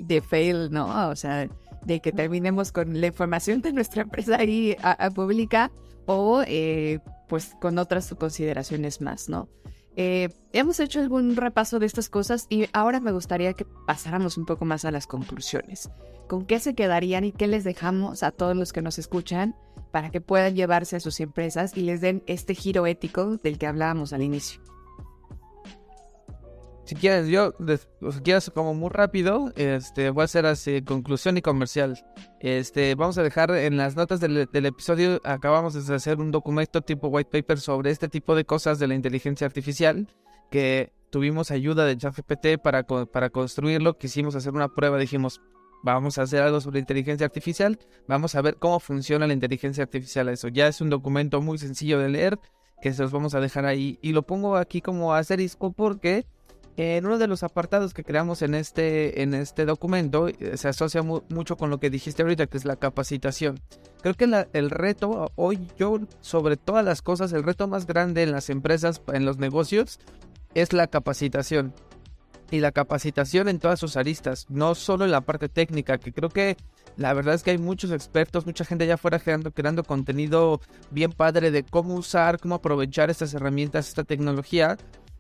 de 0.07 0.21
fail, 0.21 0.71
¿no? 0.71 1.09
O 1.09 1.17
sea, 1.17 1.49
de 1.85 2.01
que 2.01 2.13
terminemos 2.13 2.73
con 2.73 3.01
la 3.01 3.07
información 3.09 3.61
de 3.61 3.73
nuestra 3.73 4.03
empresa 4.03 4.37
ahí 4.37 4.77
pública 5.15 5.71
o 6.07 6.43
eh, 6.47 7.01
pues 7.29 7.55
con 7.61 7.79
otras 7.79 8.15
consideraciones 8.19 9.01
más, 9.01 9.29
¿no? 9.29 9.49
Eh, 9.95 10.31
hemos 10.53 10.81
hecho 10.81 11.01
algún 11.01 11.37
repaso 11.37 11.79
de 11.79 11.87
estas 11.87 12.09
cosas 12.09 12.47
y 12.49 12.67
ahora 12.73 13.01
me 13.01 13.13
gustaría 13.13 13.53
que 13.53 13.67
pasáramos 13.87 14.39
un 14.39 14.47
poco 14.47 14.65
más 14.65 14.85
a 14.85 14.91
las 14.91 15.07
conclusiones. 15.07 15.91
¿Con 16.29 16.47
qué 16.47 16.61
se 16.61 16.75
quedarían 16.75 17.25
y 17.25 17.33
qué 17.33 17.47
les 17.47 17.63
dejamos 17.63 18.23
a 18.23 18.31
todos 18.31 18.57
los 18.57 18.73
que 18.73 18.81
nos 18.81 18.99
escuchan 18.99 19.55
para 19.91 20.11
que 20.11 20.23
puedan 20.23 20.55
llevarse 20.55 20.97
a 20.97 21.01
sus 21.01 21.21
empresas 21.21 21.77
y 21.77 21.83
les 21.83 22.01
den 22.01 22.23
este 22.27 22.55
giro 22.55 22.87
ético 22.87 23.37
del 23.37 23.59
que 23.59 23.67
hablábamos 23.67 24.15
al 24.15 24.23
inicio? 24.23 24.63
Si 26.85 26.97
quieres, 26.97 27.29
yo, 27.29 27.55
si 28.11 28.21
quieres 28.23 28.51
como 28.53 28.75
muy 28.75 28.91
rápido, 28.91 29.53
este, 29.57 30.11
voy 30.11 30.23
a 30.23 30.25
hacer 30.25 30.47
así 30.47 30.83
conclusión 30.83 31.37
y 31.37 31.43
comercial. 31.43 32.05
Este, 32.41 32.97
vamos 32.97 33.17
a 33.19 33.23
dejar 33.23 33.53
en 33.53 33.77
las 33.77 33.95
notas 33.95 34.19
del, 34.21 34.49
episodio, 34.53 35.21
acabamos 35.23 35.75
de 35.75 35.95
hacer 35.95 36.19
un 36.19 36.33
documento 36.33 36.83
tipo 36.83 37.07
white 37.09 37.31
paper 37.31 37.61
sobre 37.61 37.91
este 37.91 38.09
tipo 38.09 38.35
de 38.35 38.45
cosas 38.45 38.81
de 38.81 38.89
la 38.89 38.95
inteligencia 38.95 39.47
artificial, 39.47 40.09
que 40.51 40.93
tuvimos 41.11 41.53
ayuda 41.53 41.85
de 41.85 41.97
ChatGPT 41.97 42.61
para, 42.61 42.83
para 42.83 43.31
construirlo, 43.31 43.97
quisimos 43.97 44.35
hacer 44.35 44.53
una 44.53 44.69
prueba, 44.69 44.99
dijimos, 44.99 45.41
vamos 45.83 46.19
a 46.19 46.23
hacer 46.23 46.43
algo 46.43 46.61
sobre 46.61 46.81
inteligencia 46.81 47.27
artificial, 47.27 47.79
vamos 48.09 48.35
a 48.35 48.43
ver 48.43 48.57
cómo 48.57 48.81
funciona 48.81 49.27
la 49.27 49.35
inteligencia 49.35 49.85
artificial. 49.85 50.29
Eso 50.29 50.49
ya 50.49 50.67
es 50.69 50.81
un 50.81 50.91
documento 50.91 51.41
muy 51.41 51.59
sencillo 51.59 51.99
de 51.99 52.09
leer, 52.09 52.39
que 52.81 52.93
se 52.93 53.03
los 53.03 53.13
vamos 53.13 53.35
a 53.35 53.41
dejar 53.41 53.67
ahí. 53.67 53.99
Y 54.03 54.13
lo 54.13 54.23
pongo 54.23 54.57
aquí 54.57 54.81
como 54.81 55.15
asterisco 55.15 55.73
porque 55.73 56.27
en 56.77 57.05
uno 57.05 57.19
de 57.19 57.27
los 57.27 57.43
apartados 57.43 57.93
que 57.93 58.05
creamos 58.05 58.41
en 58.43 58.55
este, 58.55 59.23
en 59.23 59.35
este 59.35 59.67
documento 59.67 60.29
eh, 60.29 60.57
se 60.57 60.69
asocia 60.69 61.03
mucho 61.03 61.57
con 61.57 61.71
lo 61.71 61.79
que 61.79 61.91
dijiste 61.91 62.23
ahorita, 62.23 62.47
que 62.47 62.57
es 62.57 62.65
la 62.65 62.77
capacitación. 62.77 63.61
Creo 64.01 64.15
que 64.15 64.47
el 64.53 64.71
reto, 64.71 65.31
hoy 65.37 65.69
yo, 65.79 66.01
sobre 66.21 66.57
todas 66.57 66.85
las 66.85 67.03
cosas, 67.03 67.33
el 67.33 67.43
reto 67.45 67.69
más 67.69 67.87
grande 67.87 68.23
en 68.23 68.33
las 68.33 68.51
empresas, 68.51 69.03
en 69.13 69.25
los 69.25 69.39
negocios, 69.39 70.01
es 70.55 70.73
la 70.73 70.87
capacitación. 70.87 71.75
Y 72.51 72.61
la 72.61 72.73
capacitación 72.73 73.49
en 73.49 73.59
todas 73.59 73.79
sus 73.79 73.97
aristas, 73.97 74.47
no 74.51 74.75
solo 74.75 75.05
en 75.05 75.11
la 75.11 75.23
parte 75.23 75.49
técnica, 75.49 75.99
que 75.99 76.13
creo 76.13 76.29
que 76.29 76.57
la 76.97 77.15
verdad 77.15 77.35
es 77.35 77.43
que 77.43 77.53
hay 77.53 77.59
muchos 77.59 77.91
expertos, 77.93 78.45
mucha 78.45 78.65
gente 78.65 78.85
allá 78.85 78.95
afuera 78.95 79.19
creando, 79.19 79.53
creando 79.53 79.85
contenido 79.85 80.61
bien 80.91 81.13
padre 81.13 81.51
de 81.51 81.63
cómo 81.63 81.95
usar, 81.95 82.39
cómo 82.39 82.57
aprovechar 82.57 83.09
estas 83.09 83.33
herramientas, 83.33 83.89
esta 83.89 84.05
tecnología 84.05 84.77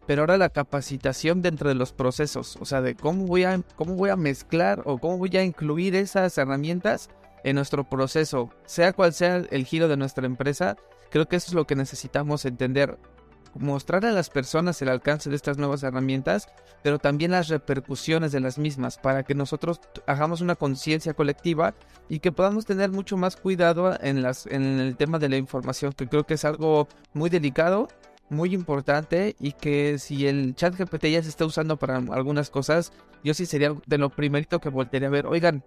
pero 0.07 0.23
ahora 0.23 0.37
la 0.37 0.49
capacitación 0.49 1.43
dentro 1.43 1.69
de 1.69 1.75
los 1.75 1.93
procesos, 1.93 2.57
o 2.61 2.65
sea, 2.65 2.81
de 2.81 2.95
cómo 2.95 3.27
voy 3.27 3.45
a, 3.45 3.61
cómo 3.77 3.95
voy 3.95 4.11
a 4.11 4.17
mezclar 4.17 4.83
o 4.85 4.99
cómo 4.99 5.19
voy 5.19 5.37
a 5.37 5.45
incluir 5.45 5.95
esas 5.95 6.37
herramientas 6.39 7.09
en 7.45 7.57
nuestro 7.57 7.85
proceso, 7.85 8.51
sea 8.65 8.93
cual 8.93 9.13
sea 9.13 9.37
el 9.37 9.65
giro 9.65 9.89
de 9.89 9.97
nuestra 9.97 10.27
empresa, 10.27 10.77
creo 11.11 11.27
que 11.27 11.37
eso 11.37 11.49
es 11.49 11.55
lo 11.55 11.67
que 11.67 11.77
necesitamos 11.77 12.45
entender. 12.45 12.99
Mostrar 13.55 14.07
a 14.07 14.13
las 14.13 14.31
personas 14.31 14.81
el 14.81 14.89
alcance 14.89 15.29
de 15.29 15.37
estas 15.37 15.59
nuevas 15.59 15.83
herramientas, 15.83 16.49
pero 16.83 16.99
también 16.99 17.33
las 17.33 17.49
repercusiones 17.49 18.33
de 18.33 18.41
las 18.41 18.57
mismas, 18.57 18.97
para 18.97 19.25
que 19.25 19.35
nosotros 19.35 19.81
hagamos 20.07 20.41
una 20.41 20.55
conciencia 20.55 21.13
colectiva 21.13 21.75
y 22.09 22.21
que 22.21 22.33
podamos 22.33 22.65
tener 22.65 22.91
mucho 22.91 23.19
más 23.19 23.37
cuidado 23.37 23.95
en, 24.01 24.23
las, 24.23 24.47
en 24.47 24.81
el 24.81 24.97
tema 24.97 25.19
de 25.19 25.29
la 25.29 25.37
información, 25.37 25.93
que 25.93 26.09
creo 26.09 26.25
que 26.25 26.35
es 26.35 26.47
algo 26.47 26.89
muy 27.13 27.29
delicado 27.29 27.89
muy 28.33 28.55
importante 28.55 29.37
y 29.39 29.53
que 29.53 29.99
si 29.99 30.27
el 30.27 30.55
chat 30.55 30.75
GPT 30.75 31.07
ya 31.07 31.23
se 31.23 31.29
está 31.29 31.45
usando 31.45 31.77
para 31.77 31.97
algunas 31.97 32.51
cosas, 32.51 32.93
yo 33.23 33.35
sí 33.35 33.47
sería 33.47 33.75
de 33.87 33.99
lo 33.99 34.11
primerito 34.11 34.61
que 34.61 34.69
voltearía 34.69 35.09
a 35.09 35.13
ver, 35.13 35.27
oigan, 35.27 35.65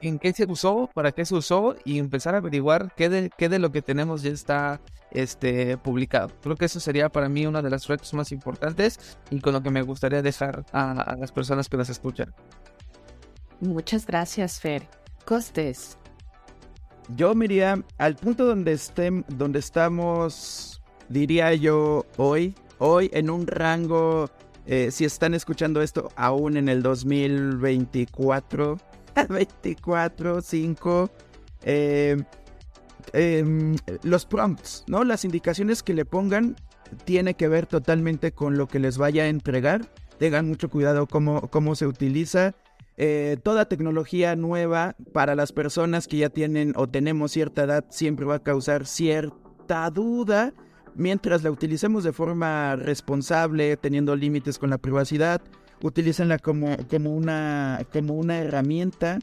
¿en 0.00 0.18
qué 0.18 0.32
se 0.32 0.46
usó? 0.46 0.90
¿Para 0.92 1.12
qué 1.12 1.24
se 1.24 1.34
usó? 1.34 1.76
Y 1.84 1.98
empezar 1.98 2.34
a 2.34 2.38
averiguar 2.38 2.92
qué 2.96 3.08
de, 3.08 3.30
qué 3.36 3.48
de 3.48 3.58
lo 3.58 3.70
que 3.70 3.82
tenemos 3.82 4.22
ya 4.22 4.30
está 4.30 4.80
este, 5.10 5.76
publicado. 5.76 6.30
Creo 6.42 6.56
que 6.56 6.64
eso 6.64 6.80
sería 6.80 7.08
para 7.10 7.28
mí 7.28 7.46
una 7.46 7.62
de 7.62 7.70
las 7.70 7.86
retos 7.86 8.12
más 8.14 8.32
importantes 8.32 9.18
y 9.30 9.40
con 9.40 9.52
lo 9.52 9.62
que 9.62 9.70
me 9.70 9.82
gustaría 9.82 10.22
dejar 10.22 10.64
a, 10.72 11.16
las 11.18 11.32
personas 11.32 11.68
que 11.68 11.76
las 11.76 11.90
escuchan. 11.90 12.34
Muchas 13.60 14.06
gracias, 14.06 14.60
Fer. 14.60 14.88
Costes. 15.24 15.98
Yo 17.16 17.34
me 17.34 17.44
iría 17.46 17.84
al 17.98 18.16
punto 18.16 18.44
donde, 18.44 18.72
estén, 18.72 19.24
donde 19.28 19.58
estamos 19.58 20.79
diría 21.10 21.52
yo 21.54 22.06
hoy, 22.16 22.54
hoy 22.78 23.10
en 23.12 23.28
un 23.28 23.46
rango, 23.46 24.30
eh, 24.66 24.90
si 24.90 25.04
están 25.04 25.34
escuchando 25.34 25.82
esto 25.82 26.08
aún 26.16 26.56
en 26.56 26.70
el 26.70 26.82
2024, 26.82 28.78
24, 29.28 30.40
5, 30.40 31.10
eh, 31.64 32.16
em, 33.12 33.76
los 34.02 34.24
prompts, 34.24 34.84
¿no? 34.86 35.04
Las 35.04 35.24
indicaciones 35.24 35.82
que 35.82 35.92
le 35.92 36.04
pongan 36.04 36.56
tiene 37.04 37.34
que 37.34 37.48
ver 37.48 37.66
totalmente 37.66 38.32
con 38.32 38.56
lo 38.56 38.68
que 38.68 38.78
les 38.78 38.96
vaya 38.96 39.24
a 39.24 39.26
entregar. 39.26 39.92
Tengan 40.18 40.48
mucho 40.48 40.70
cuidado 40.70 41.06
cómo, 41.06 41.48
cómo 41.50 41.74
se 41.74 41.86
utiliza. 41.86 42.54
Eh, 42.96 43.38
toda 43.42 43.66
tecnología 43.66 44.36
nueva 44.36 44.94
para 45.12 45.34
las 45.34 45.52
personas 45.52 46.06
que 46.06 46.18
ya 46.18 46.28
tienen 46.28 46.74
o 46.76 46.86
tenemos 46.86 47.32
cierta 47.32 47.64
edad 47.64 47.86
siempre 47.88 48.26
va 48.26 48.36
a 48.36 48.42
causar 48.42 48.86
cierta 48.86 49.88
duda 49.90 50.52
mientras 50.94 51.42
la 51.42 51.50
utilicemos 51.50 52.04
de 52.04 52.12
forma 52.12 52.76
responsable, 52.76 53.76
teniendo 53.76 54.16
límites 54.16 54.58
con 54.58 54.70
la 54.70 54.78
privacidad, 54.78 55.40
utilícenla 55.82 56.38
como, 56.38 56.76
como, 56.88 57.14
una, 57.14 57.84
como 57.92 58.14
una 58.14 58.38
herramienta. 58.38 59.18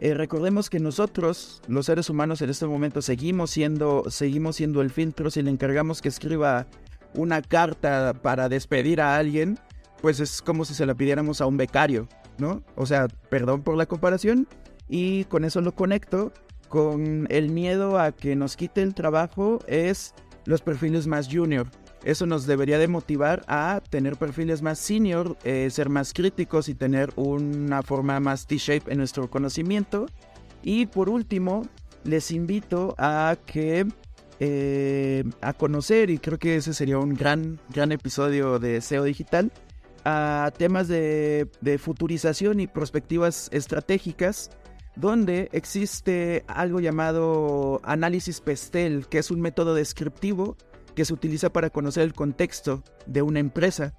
Eh, 0.00 0.14
recordemos 0.14 0.70
que 0.70 0.80
nosotros, 0.80 1.62
los 1.68 1.86
seres 1.86 2.08
humanos, 2.08 2.40
en 2.42 2.50
este 2.50 2.66
momento 2.66 3.02
seguimos 3.02 3.50
siendo, 3.50 4.04
seguimos 4.08 4.56
siendo 4.56 4.80
el 4.80 4.90
filtro. 4.90 5.30
Si 5.30 5.42
le 5.42 5.50
encargamos 5.50 6.00
que 6.00 6.08
escriba 6.08 6.66
una 7.14 7.42
carta 7.42 8.14
para 8.14 8.48
despedir 8.48 9.00
a 9.00 9.16
alguien, 9.16 9.58
pues 10.00 10.20
es 10.20 10.40
como 10.42 10.64
si 10.64 10.74
se 10.74 10.86
la 10.86 10.94
pidiéramos 10.94 11.40
a 11.40 11.46
un 11.46 11.56
becario, 11.56 12.08
¿no? 12.38 12.62
O 12.76 12.86
sea, 12.86 13.08
perdón 13.28 13.62
por 13.62 13.76
la 13.76 13.86
comparación, 13.86 14.48
y 14.88 15.24
con 15.24 15.44
eso 15.44 15.60
lo 15.60 15.74
conecto 15.74 16.32
con 16.68 17.26
el 17.30 17.50
miedo 17.50 17.98
a 17.98 18.12
que 18.12 18.36
nos 18.36 18.56
quite 18.56 18.82
el 18.82 18.94
trabajo 18.94 19.58
es 19.66 20.14
los 20.50 20.60
perfiles 20.62 21.06
más 21.06 21.28
junior. 21.32 21.68
Eso 22.04 22.26
nos 22.26 22.46
debería 22.46 22.78
de 22.78 22.88
motivar 22.88 23.44
a 23.46 23.80
tener 23.88 24.16
perfiles 24.16 24.62
más 24.62 24.78
senior, 24.78 25.36
eh, 25.44 25.68
ser 25.70 25.88
más 25.88 26.12
críticos 26.12 26.68
y 26.68 26.74
tener 26.74 27.12
una 27.16 27.82
forma 27.82 28.18
más 28.20 28.46
T-shape 28.46 28.90
en 28.90 28.98
nuestro 28.98 29.30
conocimiento. 29.30 30.06
Y 30.62 30.86
por 30.86 31.08
último, 31.08 31.62
les 32.02 32.32
invito 32.32 32.94
a 32.98 33.36
que 33.46 33.86
eh, 34.40 35.24
a 35.40 35.52
conocer, 35.52 36.10
y 36.10 36.18
creo 36.18 36.38
que 36.38 36.56
ese 36.56 36.74
sería 36.74 36.98
un 36.98 37.14
gran, 37.14 37.60
gran 37.72 37.92
episodio 37.92 38.58
de 38.58 38.80
SEO 38.80 39.04
digital, 39.04 39.52
a 40.04 40.50
temas 40.56 40.88
de, 40.88 41.48
de 41.60 41.78
futurización 41.78 42.58
y 42.58 42.66
perspectivas 42.66 43.50
estratégicas 43.52 44.50
donde 45.00 45.48
existe 45.52 46.44
algo 46.46 46.80
llamado 46.80 47.80
análisis 47.84 48.40
PESTEL, 48.40 49.06
que 49.08 49.18
es 49.18 49.30
un 49.30 49.40
método 49.40 49.74
descriptivo 49.74 50.56
que 50.94 51.04
se 51.04 51.14
utiliza 51.14 51.50
para 51.50 51.70
conocer 51.70 52.02
el 52.02 52.12
contexto 52.12 52.82
de 53.06 53.22
una 53.22 53.40
empresa. 53.40 53.94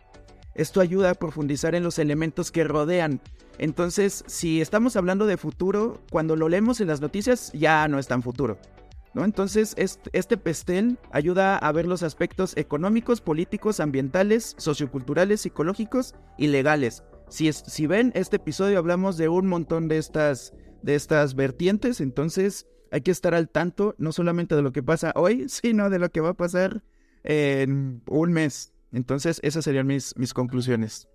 Esto 0.53 0.81
ayuda 0.81 1.11
a 1.11 1.15
profundizar 1.15 1.75
en 1.75 1.83
los 1.83 1.97
elementos 1.97 2.51
que 2.51 2.63
rodean. 2.63 3.21
Entonces, 3.57 4.23
si 4.27 4.61
estamos 4.61 4.95
hablando 4.95 5.25
de 5.25 5.37
futuro, 5.37 6.01
cuando 6.11 6.35
lo 6.35 6.49
leemos 6.49 6.81
en 6.81 6.87
las 6.87 7.01
noticias 7.01 7.51
ya 7.53 7.87
no 7.87 7.99
es 7.99 8.07
tan 8.07 8.21
futuro. 8.21 8.59
¿no? 9.13 9.25
Entonces, 9.25 9.75
este, 9.77 10.37
pestel 10.37 10.97
ayuda 11.11 11.57
a 11.57 11.71
ver 11.71 11.85
los 11.85 12.03
aspectos 12.03 12.55
económicos, 12.57 13.21
políticos, 13.21 13.79
ambientales, 13.79 14.55
socioculturales, 14.57 15.41
psicológicos 15.41 16.15
y 16.37 16.47
legales. 16.47 17.03
Si, 17.29 17.51
si 17.51 17.87
ven 17.87 18.11
este 18.15 18.37
episodio, 18.37 18.77
hablamos 18.77 19.17
de 19.17 19.29
un 19.29 19.47
montón 19.47 19.87
de 19.87 19.97
estas, 19.97 20.53
de 20.81 20.95
estas 20.95 21.35
vertientes, 21.35 22.01
entonces 22.01 22.67
hay 22.91 23.01
que 23.01 23.11
estar 23.11 23.33
al 23.33 23.49
tanto 23.49 23.95
no 23.97 24.11
solamente 24.11 24.55
de 24.55 24.61
lo 24.61 24.71
que 24.71 24.83
pasa 24.83 25.13
hoy, 25.15 25.45
sino 25.49 25.89
de 25.89 25.99
lo 25.99 26.09
que 26.09 26.21
va 26.21 26.29
a 26.29 26.33
pasar 26.33 26.83
en 27.23 28.01
un 28.07 28.31
mes. 28.33 28.73
Entonces, 28.91 29.39
esas 29.43 29.63
serían 29.63 29.87
mis, 29.87 30.15
mis 30.17 30.33
conclusiones. 30.33 31.07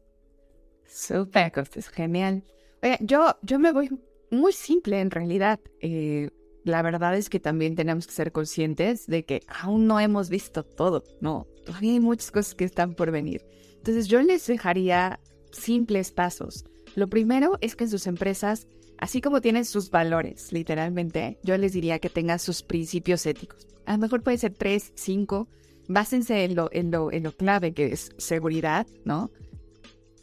Super, 0.86 1.52
es 1.74 1.88
genial. 1.88 2.42
Oye, 2.82 2.96
yo, 3.00 3.36
yo 3.42 3.58
me 3.58 3.72
voy 3.72 3.90
muy 4.30 4.52
simple 4.52 5.00
en 5.00 5.10
realidad. 5.10 5.60
Eh, 5.80 6.30
la 6.64 6.82
verdad 6.82 7.16
es 7.16 7.28
que 7.28 7.38
también 7.38 7.76
tenemos 7.76 8.06
que 8.06 8.12
ser 8.12 8.32
conscientes 8.32 9.06
de 9.06 9.24
que 9.24 9.40
aún 9.48 9.86
no 9.86 10.00
hemos 10.00 10.30
visto 10.30 10.64
todo, 10.64 11.04
¿no? 11.20 11.46
Todavía 11.64 11.92
hay 11.92 12.00
muchas 12.00 12.30
cosas 12.30 12.54
que 12.54 12.64
están 12.64 12.94
por 12.94 13.10
venir. 13.10 13.46
Entonces 13.76 14.08
yo 14.08 14.20
les 14.22 14.46
dejaría 14.46 15.20
simples 15.52 16.12
pasos. 16.12 16.64
Lo 16.96 17.08
primero 17.08 17.58
es 17.60 17.76
que 17.76 17.84
en 17.84 17.90
sus 17.90 18.06
empresas, 18.06 18.66
así 18.98 19.20
como 19.20 19.40
tienen 19.40 19.64
sus 19.64 19.90
valores, 19.90 20.52
literalmente, 20.52 21.38
yo 21.42 21.56
les 21.56 21.72
diría 21.72 21.98
que 21.98 22.10
tengan 22.10 22.38
sus 22.38 22.62
principios 22.62 23.26
éticos. 23.26 23.66
A 23.86 23.92
lo 23.92 23.98
mejor 23.98 24.22
puede 24.22 24.38
ser 24.38 24.54
tres, 24.54 24.92
cinco. 24.94 25.48
Básense 25.88 26.44
en 26.44 26.56
lo, 26.56 26.68
en 26.72 26.90
lo, 26.90 27.12
en 27.12 27.22
lo 27.22 27.32
clave 27.32 27.72
que 27.72 27.86
es 27.92 28.10
seguridad, 28.18 28.86
¿no? 29.04 29.30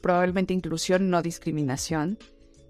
Probablemente 0.02 0.54
inclusión, 0.54 1.10
no 1.10 1.22
discriminación, 1.22 2.18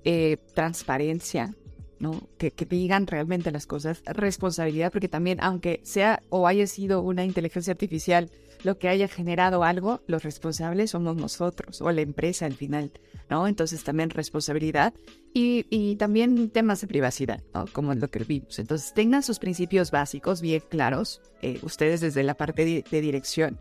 eh, 0.04 0.38
transparencia, 0.54 1.56
¿no? 2.00 2.30
Que, 2.38 2.52
que, 2.52 2.66
digan 2.66 3.08
realmente 3.08 3.52
las 3.52 3.66
cosas, 3.66 4.04
responsabilidad, 4.06 4.92
porque 4.92 5.10
también, 5.10 5.40
aunque 5.42 5.82
sea 5.84 6.22
o 6.30 6.48
haya 6.48 6.68
sido 6.68 7.02
una 7.02 7.26
inteligencia 7.26 7.72
artificial 7.72 8.30
lo 8.64 8.78
que 8.78 8.90
haya 8.90 9.08
generado 9.08 9.64
algo, 9.64 10.02
los 10.08 10.24
responsables 10.24 10.92
somos 10.92 11.16
nosotros 11.16 11.82
o 11.82 11.92
la 11.92 12.02
empresa 12.02 12.46
al 12.46 12.54
final, 12.54 12.92
¿no? 13.30 13.48
Entonces 13.48 13.84
también 13.84 14.10
responsabilidad 14.10 14.94
y, 15.34 15.66
y 15.70 15.96
también 15.98 16.50
temas 16.50 16.82
de 16.82 16.88
privacidad, 16.88 17.44
¿no? 17.54 17.66
Como 17.72 17.94
es 17.94 18.00
lo 18.00 18.10
que 18.10 18.20
vimos. 18.20 18.60
Entonces 18.60 18.94
tengan 18.94 19.24
sus 19.24 19.40
principios 19.40 19.92
básicos 19.92 20.42
bien 20.42 20.64
claros, 20.70 21.22
eh, 21.42 21.60
ustedes 21.62 22.02
desde 22.02 22.24
la 22.24 22.36
parte 22.36 22.84
de 22.90 23.02
dirección 23.02 23.60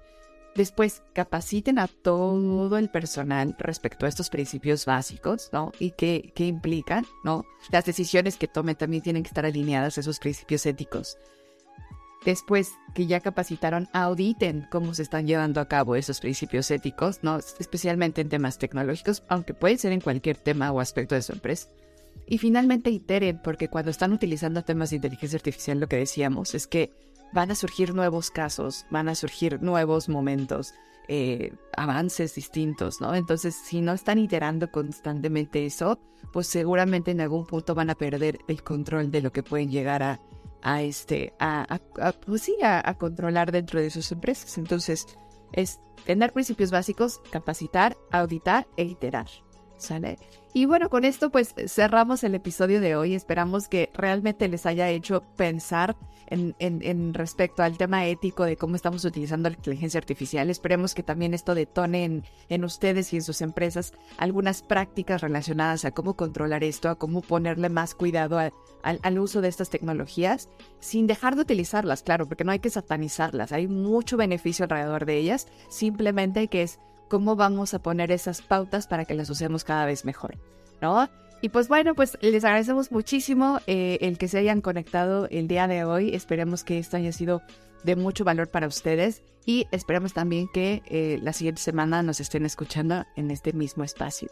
Después, 0.55 1.03
capaciten 1.15 1.79
a 1.79 1.89
todo 1.89 2.77
el 2.77 2.91
personal 2.91 3.57
respecto 3.59 4.05
a 4.05 4.09
estos 4.09 4.29
principios 4.29 4.85
básicos, 4.85 5.49
¿no? 5.51 5.73
Y 5.79 5.93
qué, 5.93 6.31
qué 6.35 6.47
implican, 6.47 7.07
¿no? 7.25 7.47
Las 7.71 7.87
decisiones 7.87 8.37
que 8.37 8.49
tomen 8.49 8.77
también 8.77 9.03
tienen 9.03 9.23
que 9.23 9.29
estar 9.29 9.47
alineadas 9.47 9.97
a 9.97 10.03
esos 10.03 10.19
principios 10.19 10.67
éticos. 10.67 11.17
Después 12.25 12.73
que 12.95 13.07
ya 13.07 13.21
capacitaron, 13.21 13.89
auditen 13.93 14.67
cómo 14.71 14.95
se 14.95 15.03
están 15.03 15.27
llevando 15.27 15.61
a 15.61 15.67
cabo 15.67 15.97
esos 15.97 16.21
principios 16.21 16.71
éticos, 16.71 17.21
¿no? 17.23 17.39
Especialmente 17.39 18.21
en 18.21 18.29
temas 18.29 18.59
tecnológicos, 18.59 19.25
aunque 19.29 19.55
puede 19.55 19.77
ser 19.77 19.93
en 19.93 20.01
cualquier 20.01 20.37
tema 20.37 20.71
o 20.71 20.81
aspecto 20.81 21.15
de 21.15 21.23
su 21.23 21.33
empresa. 21.33 21.69
Y 22.27 22.39
finalmente 22.39 22.91
iteren, 22.91 23.41
porque 23.43 23.69
cuando 23.69 23.91
están 23.91 24.13
utilizando 24.13 24.63
temas 24.63 24.91
de 24.91 24.97
inteligencia 24.97 25.37
artificial, 25.37 25.81
lo 25.81 25.89
que 25.89 25.97
decíamos 25.97 26.55
es 26.55 26.67
que 26.67 26.93
van 27.33 27.51
a 27.51 27.57
surgir 27.57 27.95
nuevos 27.95 28.31
casos, 28.31 28.87
van 28.91 29.09
a 29.09 29.15
surgir 29.15 29.61
nuevos 29.63 30.09
momentos, 30.09 30.75
eh, 31.09 31.53
avances 31.77 32.35
distintos, 32.35 33.01
¿no? 33.01 33.15
Entonces, 33.15 33.55
si 33.55 33.81
no 33.81 33.93
están 33.93 34.19
iterando 34.19 34.71
constantemente 34.71 35.67
eso, 35.67 35.99
pues 36.33 36.47
seguramente 36.47 37.11
en 37.11 37.21
algún 37.21 37.47
punto 37.47 37.75
van 37.75 37.91
a 37.91 37.95
perder 37.95 38.39
el 38.49 38.63
control 38.63 39.11
de 39.11 39.21
lo 39.21 39.33
que 39.33 39.43
pueden 39.43 39.71
llegar 39.71 40.03
a, 40.03 40.21
a 40.63 40.83
este, 40.83 41.35
a, 41.39 41.81
pues 42.25 42.43
sí, 42.43 42.57
a, 42.63 42.95
controlar 42.95 43.53
dentro 43.53 43.81
de 43.81 43.91
sus 43.91 44.11
empresas. 44.13 44.57
Entonces, 44.59 45.07
es 45.53 45.81
tener 46.05 46.33
principios 46.33 46.71
básicos, 46.71 47.21
capacitar, 47.31 47.97
auditar 48.11 48.67
e 48.77 48.85
iterar. 48.85 49.27
¿Sale? 49.83 50.17
Y 50.55 50.67
bueno, 50.67 50.89
con 50.89 51.05
esto 51.05 51.31
pues 51.31 51.55
cerramos 51.67 52.23
el 52.23 52.37
episodio 52.37 52.81
de 52.81 52.95
hoy. 52.95 53.15
Esperamos 53.15 53.67
que 53.67 53.91
realmente 53.95 54.47
les 54.47 54.65
haya 54.65 54.89
hecho 54.89 55.25
pensar 55.37 55.97
en, 56.29 57.15
respecto 57.15 57.65
al 57.65 57.77
tema 57.77 58.07
ético 58.07 58.45
de 58.45 58.57
cómo 58.57 58.77
estamos 58.77 59.05
utilizando 59.05 59.51
la 59.51 59.57
inteligencia 59.57 59.99
artificial. 59.99 60.51
Esperemos 60.51 60.95
que 60.95 61.03
también 61.03 61.35
esto 61.35 61.57
detone 61.57 62.23
en, 62.49 62.65
ustedes 62.65 63.13
y 63.13 63.17
en 63.17 63.23
sus 63.23 63.41
empresas 63.41 63.93
algunas 64.19 64.63
prácticas 64.63 65.21
relacionadas 65.21 65.85
a 65.85 65.91
cómo 65.91 66.15
controlar 66.15 66.63
esto, 66.63 66.89
a 66.89 66.95
cómo 66.95 67.21
ponerle 67.21 67.69
más 67.69 67.97
cuidado 67.97 68.39
al 68.39 69.19
uso 69.19 69.41
de 69.41 69.49
estas 69.49 69.69
tecnologías, 69.69 70.49
sin 70.79 71.09
dejar 71.09 71.35
de 71.35 71.43
utilizarlas, 71.43 72.05
claro, 72.05 72.27
porque 72.27 72.45
no 72.45 72.53
hay 72.53 72.61
que 72.61 72.71
satanizarlas. 72.71 73.51
Hay 73.51 73.67
mucho 73.67 74.17
beneficio 74.17 74.63
alrededor 74.65 75.07
de 75.07 75.19
ellas, 75.19 75.49
simplemente 75.69 76.47
que 76.47 76.63
es 76.63 76.79
cómo 77.13 77.37
vamos 77.37 77.75
a 77.75 77.79
poner 77.79 78.11
esas 78.11 78.41
pautas 78.41 78.87
para 78.87 79.05
que 79.05 79.13
las 79.13 79.29
usemos 79.29 79.65
cada 79.65 79.85
vez 79.85 80.07
mejor, 80.07 80.39
¿no? 80.81 81.11
Y 81.43 81.51
pues 81.51 81.69
bueno, 81.69 81.95
pues 81.95 82.17
les 82.23 82.43
agradecemos 82.43 82.91
muchísimo 82.91 83.61
eh, 83.67 83.99
el 84.01 84.17
que 84.17 84.29
se 84.29 84.39
hayan 84.39 84.63
conectado 84.63 85.29
el 85.31 85.47
día 85.47 85.69
de 85.69 85.85
hoy. 85.85 86.15
Esperemos 86.15 86.65
que 86.65 86.79
esto 86.79 86.97
haya 86.97 87.13
sido 87.13 87.43
de 87.85 87.97
mucho 87.97 88.25
valor 88.25 88.49
para 88.49 88.67
ustedes 88.67 89.21
y 89.45 89.67
esperamos 89.73 90.15
también 90.15 90.49
que 90.55 90.83
eh, 90.87 91.19
la 91.21 91.35
siguiente 91.35 91.61
semana 91.61 92.03
nos 92.03 92.19
estén 92.19 92.47
escuchando 92.47 93.05
en 93.15 93.31
este 93.31 93.53
mismo 93.53 93.85
espacio. 93.85 94.31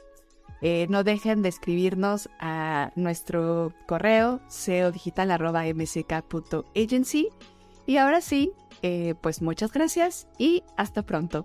Eh, 0.63 0.87
no 0.89 1.05
dejen 1.05 1.43
de 1.43 1.51
escribirnos 1.51 2.31
a 2.39 2.93
nuestro 2.97 3.75
correo 3.89 4.41
seodigital.mck.agency. 4.49 7.29
Y 7.85 7.99
ahora 7.99 8.23
sí, 8.23 8.53
pues 9.21 9.43
muchas 9.43 9.71
gracias 9.71 10.29
y 10.39 10.63
hasta 10.79 11.03
pronto. 11.03 11.45